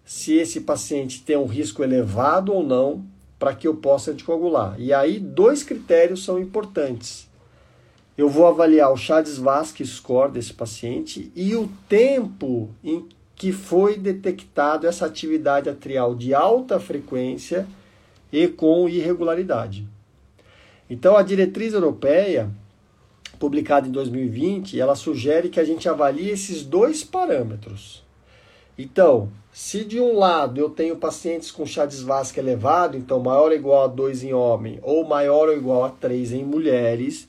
se 0.05 0.35
esse 0.35 0.61
paciente 0.61 1.23
tem 1.23 1.35
um 1.35 1.47
risco 1.47 1.83
elevado 1.83 2.53
ou 2.53 2.63
não 2.63 3.03
para 3.39 3.55
que 3.55 3.67
eu 3.67 3.75
possa 3.75 4.11
anticoagular. 4.11 4.75
E 4.77 4.93
aí 4.93 5.19
dois 5.19 5.63
critérios 5.63 6.23
são 6.23 6.39
importantes. 6.39 7.27
Eu 8.15 8.29
vou 8.29 8.45
avaliar 8.45 8.93
o 8.93 8.97
Chades-Vasque 8.97 9.83
score 9.83 10.31
desse 10.31 10.53
paciente 10.53 11.31
e 11.35 11.55
o 11.55 11.67
tempo 11.89 12.69
em 12.83 13.09
que 13.35 13.51
foi 13.51 13.97
detectado 13.97 14.85
essa 14.85 15.07
atividade 15.07 15.67
atrial 15.67 16.13
de 16.13 16.31
alta 16.35 16.79
frequência 16.79 17.67
e 18.31 18.47
com 18.47 18.87
irregularidade. 18.87 19.87
Então 20.87 21.17
a 21.17 21.23
diretriz 21.23 21.73
europeia 21.73 22.51
publicada 23.39 23.87
em 23.87 23.91
2020, 23.91 24.79
ela 24.79 24.95
sugere 24.95 25.49
que 25.49 25.59
a 25.59 25.65
gente 25.65 25.89
avalie 25.89 26.29
esses 26.29 26.63
dois 26.63 27.03
parâmetros. 27.03 28.02
Então, 28.77 29.29
se 29.51 29.83
de 29.83 29.99
um 29.99 30.17
lado 30.17 30.59
eu 30.59 30.69
tenho 30.69 30.95
pacientes 30.95 31.51
com 31.51 31.65
chá 31.65 31.85
de 31.85 31.95
elevado, 32.39 32.97
então 32.97 33.19
maior 33.19 33.49
ou 33.49 33.53
igual 33.53 33.83
a 33.83 33.87
2 33.87 34.23
em 34.23 34.33
homem 34.33 34.79
ou 34.81 35.05
maior 35.05 35.47
ou 35.47 35.55
igual 35.55 35.83
a 35.83 35.89
3 35.89 36.33
em 36.33 36.43
mulheres, 36.43 37.27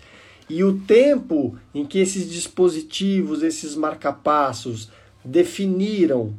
e 0.48 0.64
o 0.64 0.80
tempo 0.80 1.56
em 1.74 1.84
que 1.84 1.98
esses 1.98 2.30
dispositivos, 2.30 3.42
esses 3.42 3.74
marcapassos 3.74 4.90
definiram 5.24 6.34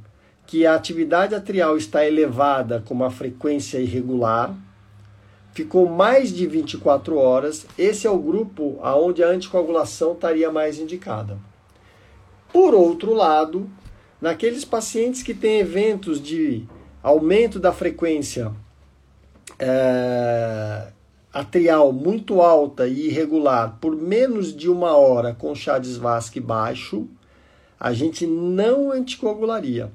que 0.45 0.65
a 0.65 0.75
atividade 0.75 1.33
atrial 1.33 1.75
está 1.75 2.05
elevada 2.05 2.83
com 2.85 2.93
uma 2.93 3.09
frequência 3.09 3.79
irregular, 3.79 4.55
ficou 5.53 5.87
mais 5.87 6.31
de 6.31 6.45
24 6.45 7.17
horas, 7.17 7.65
esse 7.77 8.05
é 8.05 8.09
o 8.09 8.19
grupo 8.19 8.77
aonde 8.81 9.23
a 9.23 9.29
anticoagulação 9.29 10.13
estaria 10.13 10.51
mais 10.51 10.79
indicada. 10.79 11.37
Por 12.51 12.73
outro 12.73 13.13
lado, 13.13 13.69
naqueles 14.25 14.65
pacientes 14.65 15.21
que 15.21 15.35
têm 15.35 15.59
eventos 15.59 16.19
de 16.19 16.65
aumento 17.03 17.59
da 17.59 17.71
frequência 17.71 18.51
é, 19.59 20.87
atrial 21.31 21.93
muito 21.93 22.41
alta 22.41 22.87
e 22.87 23.05
irregular 23.05 23.77
por 23.79 23.95
menos 23.95 24.51
de 24.51 24.67
uma 24.67 24.97
hora 24.97 25.35
com 25.35 25.53
chá 25.53 25.77
de 25.77 25.89
Svasc 25.89 26.39
baixo, 26.39 27.07
a 27.79 27.93
gente 27.93 28.25
não 28.25 28.91
anticoagularia. 28.91 29.91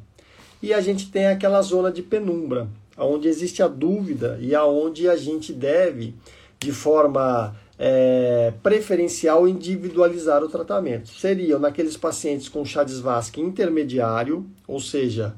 E 0.62 0.72
a 0.72 0.80
gente 0.80 1.10
tem 1.10 1.26
aquela 1.26 1.60
zona 1.60 1.90
de 1.90 2.00
penumbra, 2.00 2.68
onde 2.96 3.26
existe 3.26 3.64
a 3.64 3.66
dúvida 3.66 4.38
e 4.40 4.54
aonde 4.54 5.08
a 5.08 5.16
gente 5.16 5.52
deve, 5.52 6.14
de 6.60 6.70
forma 6.70 7.56
é, 7.82 8.52
preferencial, 8.62 9.48
individualizar 9.48 10.44
o 10.44 10.50
tratamento. 10.50 11.08
Seriam 11.08 11.58
naqueles 11.58 11.96
pacientes 11.96 12.46
com 12.46 12.62
chá 12.62 12.84
Vasque 12.84 13.40
intermediário, 13.40 14.44
ou 14.68 14.78
seja, 14.78 15.34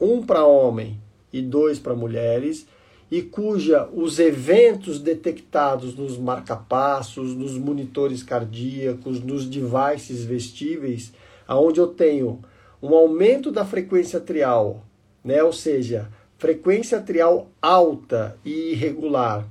um 0.00 0.22
para 0.22 0.46
homem 0.46 1.00
e 1.32 1.42
dois 1.42 1.80
para 1.80 1.96
mulheres, 1.96 2.64
e 3.10 3.22
cuja 3.22 3.88
os 3.92 4.20
eventos 4.20 5.00
detectados 5.00 5.96
nos 5.96 6.16
marcapassos, 6.16 7.34
nos 7.34 7.58
monitores 7.58 8.22
cardíacos, 8.22 9.20
nos 9.20 9.44
devices 9.44 10.24
vestíveis, 10.24 11.12
aonde 11.46 11.80
eu 11.80 11.88
tenho 11.88 12.40
um 12.80 12.94
aumento 12.94 13.50
da 13.50 13.64
frequência 13.64 14.20
atrial, 14.20 14.84
né, 15.24 15.42
ou 15.42 15.52
seja, 15.52 16.08
frequência 16.38 16.98
atrial 16.98 17.48
alta 17.60 18.38
e 18.44 18.72
irregular 18.72 19.48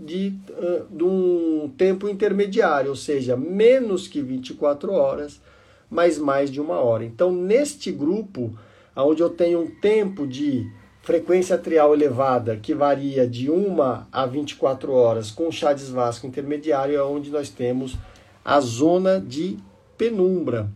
de, 0.00 0.34
uh, 0.50 0.96
de 0.96 1.04
um 1.04 1.72
tempo 1.76 2.08
intermediário, 2.08 2.90
ou 2.90 2.96
seja, 2.96 3.36
menos 3.36 4.08
que 4.08 4.22
24 4.22 4.92
horas, 4.92 5.40
mas 5.88 6.18
mais 6.18 6.50
de 6.50 6.60
uma 6.60 6.76
hora. 6.76 7.04
Então, 7.04 7.32
neste 7.32 7.92
grupo, 7.92 8.56
onde 8.96 9.22
eu 9.22 9.30
tenho 9.30 9.60
um 9.60 9.66
tempo 9.66 10.26
de 10.26 10.66
frequência 11.02 11.56
atrial 11.56 11.94
elevada 11.94 12.56
que 12.56 12.74
varia 12.74 13.26
de 13.26 13.50
1 13.50 13.76
a 14.12 14.26
24 14.26 14.92
horas 14.92 15.30
com 15.30 15.50
chá 15.50 15.72
de 15.72 15.84
vasco 15.84 16.26
intermediário, 16.26 16.96
é 16.96 17.02
onde 17.02 17.30
nós 17.30 17.50
temos 17.50 17.96
a 18.44 18.60
zona 18.60 19.20
de 19.20 19.56
penumbra 19.96 20.70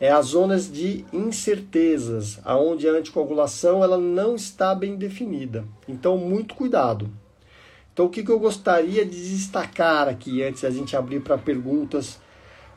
é 0.00 0.10
as 0.10 0.28
zonas 0.28 0.72
de 0.72 1.04
incertezas, 1.12 2.40
aonde 2.42 2.88
a 2.88 2.92
anticoagulação 2.92 3.84
ela 3.84 3.98
não 3.98 4.34
está 4.34 4.74
bem 4.74 4.96
definida. 4.96 5.62
Então, 5.86 6.16
muito 6.16 6.54
cuidado. 6.54 7.10
Então, 7.92 8.06
o 8.06 8.08
que, 8.08 8.22
que 8.22 8.30
eu 8.30 8.38
gostaria 8.38 9.04
de 9.04 9.30
destacar 9.30 10.08
aqui, 10.08 10.42
antes 10.42 10.64
a 10.64 10.70
gente 10.70 10.96
abrir 10.96 11.20
para 11.20 11.36
perguntas 11.36 12.18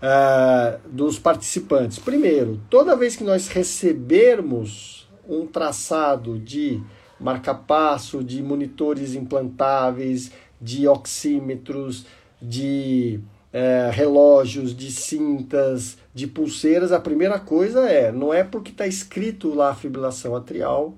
uh, 0.01 0.79
dos 0.89 1.19
participantes? 1.19 1.99
Primeiro, 1.99 2.59
toda 2.69 2.95
vez 2.95 3.15
que 3.15 3.23
nós 3.23 3.47
recebermos 3.47 5.07
um 5.27 5.45
traçado 5.45 6.37
de 6.37 6.81
marca-passo, 7.19 8.23
de 8.23 8.43
monitores 8.43 9.15
implantáveis, 9.15 10.31
de 10.59 10.87
oxímetros, 10.87 12.05
de 12.41 13.21
é, 13.53 13.89
relógios, 13.93 14.75
de 14.75 14.91
cintas, 14.91 15.97
de 16.13 16.27
pulseiras, 16.27 16.91
a 16.91 16.99
primeira 16.99 17.39
coisa 17.39 17.87
é, 17.87 18.11
não 18.11 18.33
é 18.33 18.43
porque 18.43 18.71
está 18.71 18.87
escrito 18.87 19.53
lá 19.53 19.75
fibrilação 19.75 20.35
atrial 20.35 20.93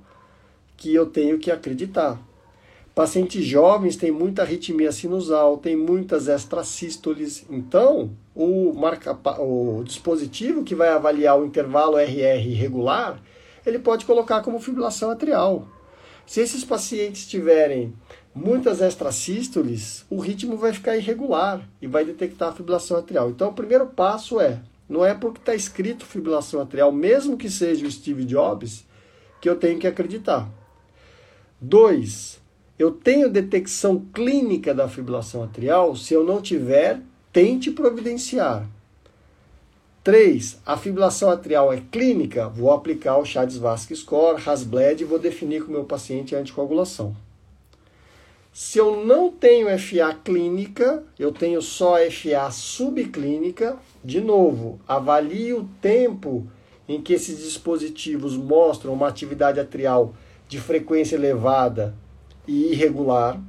que 0.78 0.94
eu 0.94 1.06
tenho 1.06 1.38
que 1.38 1.52
acreditar. 1.52 2.20
Pacientes 2.96 3.44
jovens 3.44 3.98
têm 3.98 4.10
muita 4.10 4.44
arritmia 4.44 4.90
sinusal, 4.90 5.58
tem 5.58 5.76
muitas 5.76 6.30
extrasístoles, 6.30 7.46
então 7.50 8.10
o, 8.34 8.72
marca, 8.74 9.14
o 9.38 9.84
dispositivo 9.84 10.64
que 10.64 10.74
vai 10.74 10.88
avaliar 10.88 11.38
o 11.38 11.46
intervalo 11.46 11.98
RR 11.98 12.48
irregular, 12.48 13.22
ele 13.66 13.80
pode 13.80 14.06
colocar 14.06 14.42
como 14.42 14.62
fibrilação 14.62 15.12
atrial. 15.12 15.68
Se 16.26 16.40
esses 16.40 16.64
pacientes 16.64 17.28
tiverem 17.28 17.94
muitas 18.34 18.80
extrasístoles, 18.80 20.06
o 20.10 20.18
ritmo 20.18 20.56
vai 20.56 20.72
ficar 20.72 20.96
irregular 20.96 21.68
e 21.82 21.88
vai 21.88 22.06
detectar 22.06 22.48
a 22.48 22.54
fibrilação 22.54 22.96
atrial. 22.96 23.30
Então, 23.30 23.50
o 23.50 23.54
primeiro 23.54 23.88
passo 23.88 24.40
é, 24.40 24.62
não 24.88 25.04
é 25.04 25.14
porque 25.14 25.40
está 25.40 25.54
escrito 25.54 26.06
fibrilação 26.06 26.62
atrial, 26.62 26.94
mesmo 26.94 27.36
que 27.36 27.50
seja 27.50 27.86
o 27.86 27.92
Steve 27.92 28.24
Jobs, 28.24 28.86
que 29.42 29.50
eu 29.50 29.58
tenho 29.58 29.78
que 29.78 29.86
acreditar. 29.86 30.50
Dois, 31.60 32.40
eu 32.78 32.92
tenho 32.92 33.30
detecção 33.30 34.06
clínica 34.14 34.74
da 34.74 34.90
fibrilação 34.90 35.44
atrial, 35.44 35.96
se 35.96 36.14
eu 36.14 36.24
não 36.26 36.42
tiver, 36.42 37.00
tente 37.32 37.72
providenciar. 37.72 38.68
3. 40.04 40.60
A 40.66 40.78
fibrilação 40.78 41.32
atrial 41.32 41.74
é 41.74 41.82
clínica, 41.92 42.48
vou 42.48 42.72
aplicar 42.72 43.18
o 43.18 43.26
Chades-Vasque 43.26 43.96
Score, 43.96 44.42
Hasbled 44.46 45.02
e 45.02 45.06
vou 45.06 45.18
definir 45.18 45.64
com 45.64 45.70
o 45.70 45.72
meu 45.72 45.86
paciente 45.86 46.36
a 46.36 46.40
anticoagulação. 46.40 47.16
Se 48.54 48.78
eu 48.78 49.04
não 49.04 49.32
tenho 49.32 49.68
FA 49.80 50.14
clínica, 50.24 51.04
eu 51.18 51.32
tenho 51.32 51.62
só 51.62 51.96
FA 52.10 52.52
subclínica, 52.52 53.78
de 54.04 54.22
novo, 54.22 54.80
avalie 54.88 55.54
o 55.54 55.68
tempo 55.82 56.46
em 56.88 57.02
que 57.02 57.14
esses 57.14 57.40
dispositivos 57.40 58.38
mostram 58.38 58.94
uma 58.94 59.08
atividade 59.08 59.60
atrial 59.60 60.14
de 60.48 60.60
frequência 60.60 61.16
elevada 61.16 61.96
e 62.48 62.72
irregular, 62.72 63.40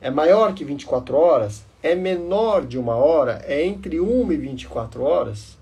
É 0.00 0.10
maior 0.10 0.52
que 0.52 0.64
24 0.64 1.16
horas? 1.16 1.64
É 1.80 1.94
menor 1.94 2.66
de 2.66 2.76
uma 2.76 2.96
hora? 2.96 3.40
É 3.46 3.64
entre 3.64 4.00
1 4.00 4.32
e 4.32 4.36
24 4.36 5.02
horas? 5.02 5.56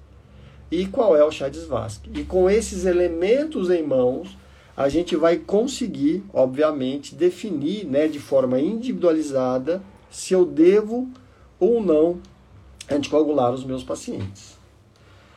E 0.70 0.86
qual 0.86 1.14
é 1.14 1.22
o 1.22 1.30
Chades-Vasque? 1.30 2.10
E 2.14 2.24
com 2.24 2.48
esses 2.48 2.86
elementos 2.86 3.68
em 3.68 3.82
mãos, 3.82 4.38
a 4.76 4.88
gente 4.88 5.14
vai 5.14 5.36
conseguir, 5.36 6.24
obviamente, 6.32 7.14
definir 7.14 7.84
né, 7.84 8.08
de 8.08 8.18
forma 8.18 8.58
individualizada 8.58 9.82
se 10.10 10.32
eu 10.32 10.46
devo 10.46 11.06
ou 11.58 11.82
não 11.82 12.18
anticoagular 12.90 13.52
os 13.52 13.64
meus 13.64 13.84
pacientes. 13.84 14.59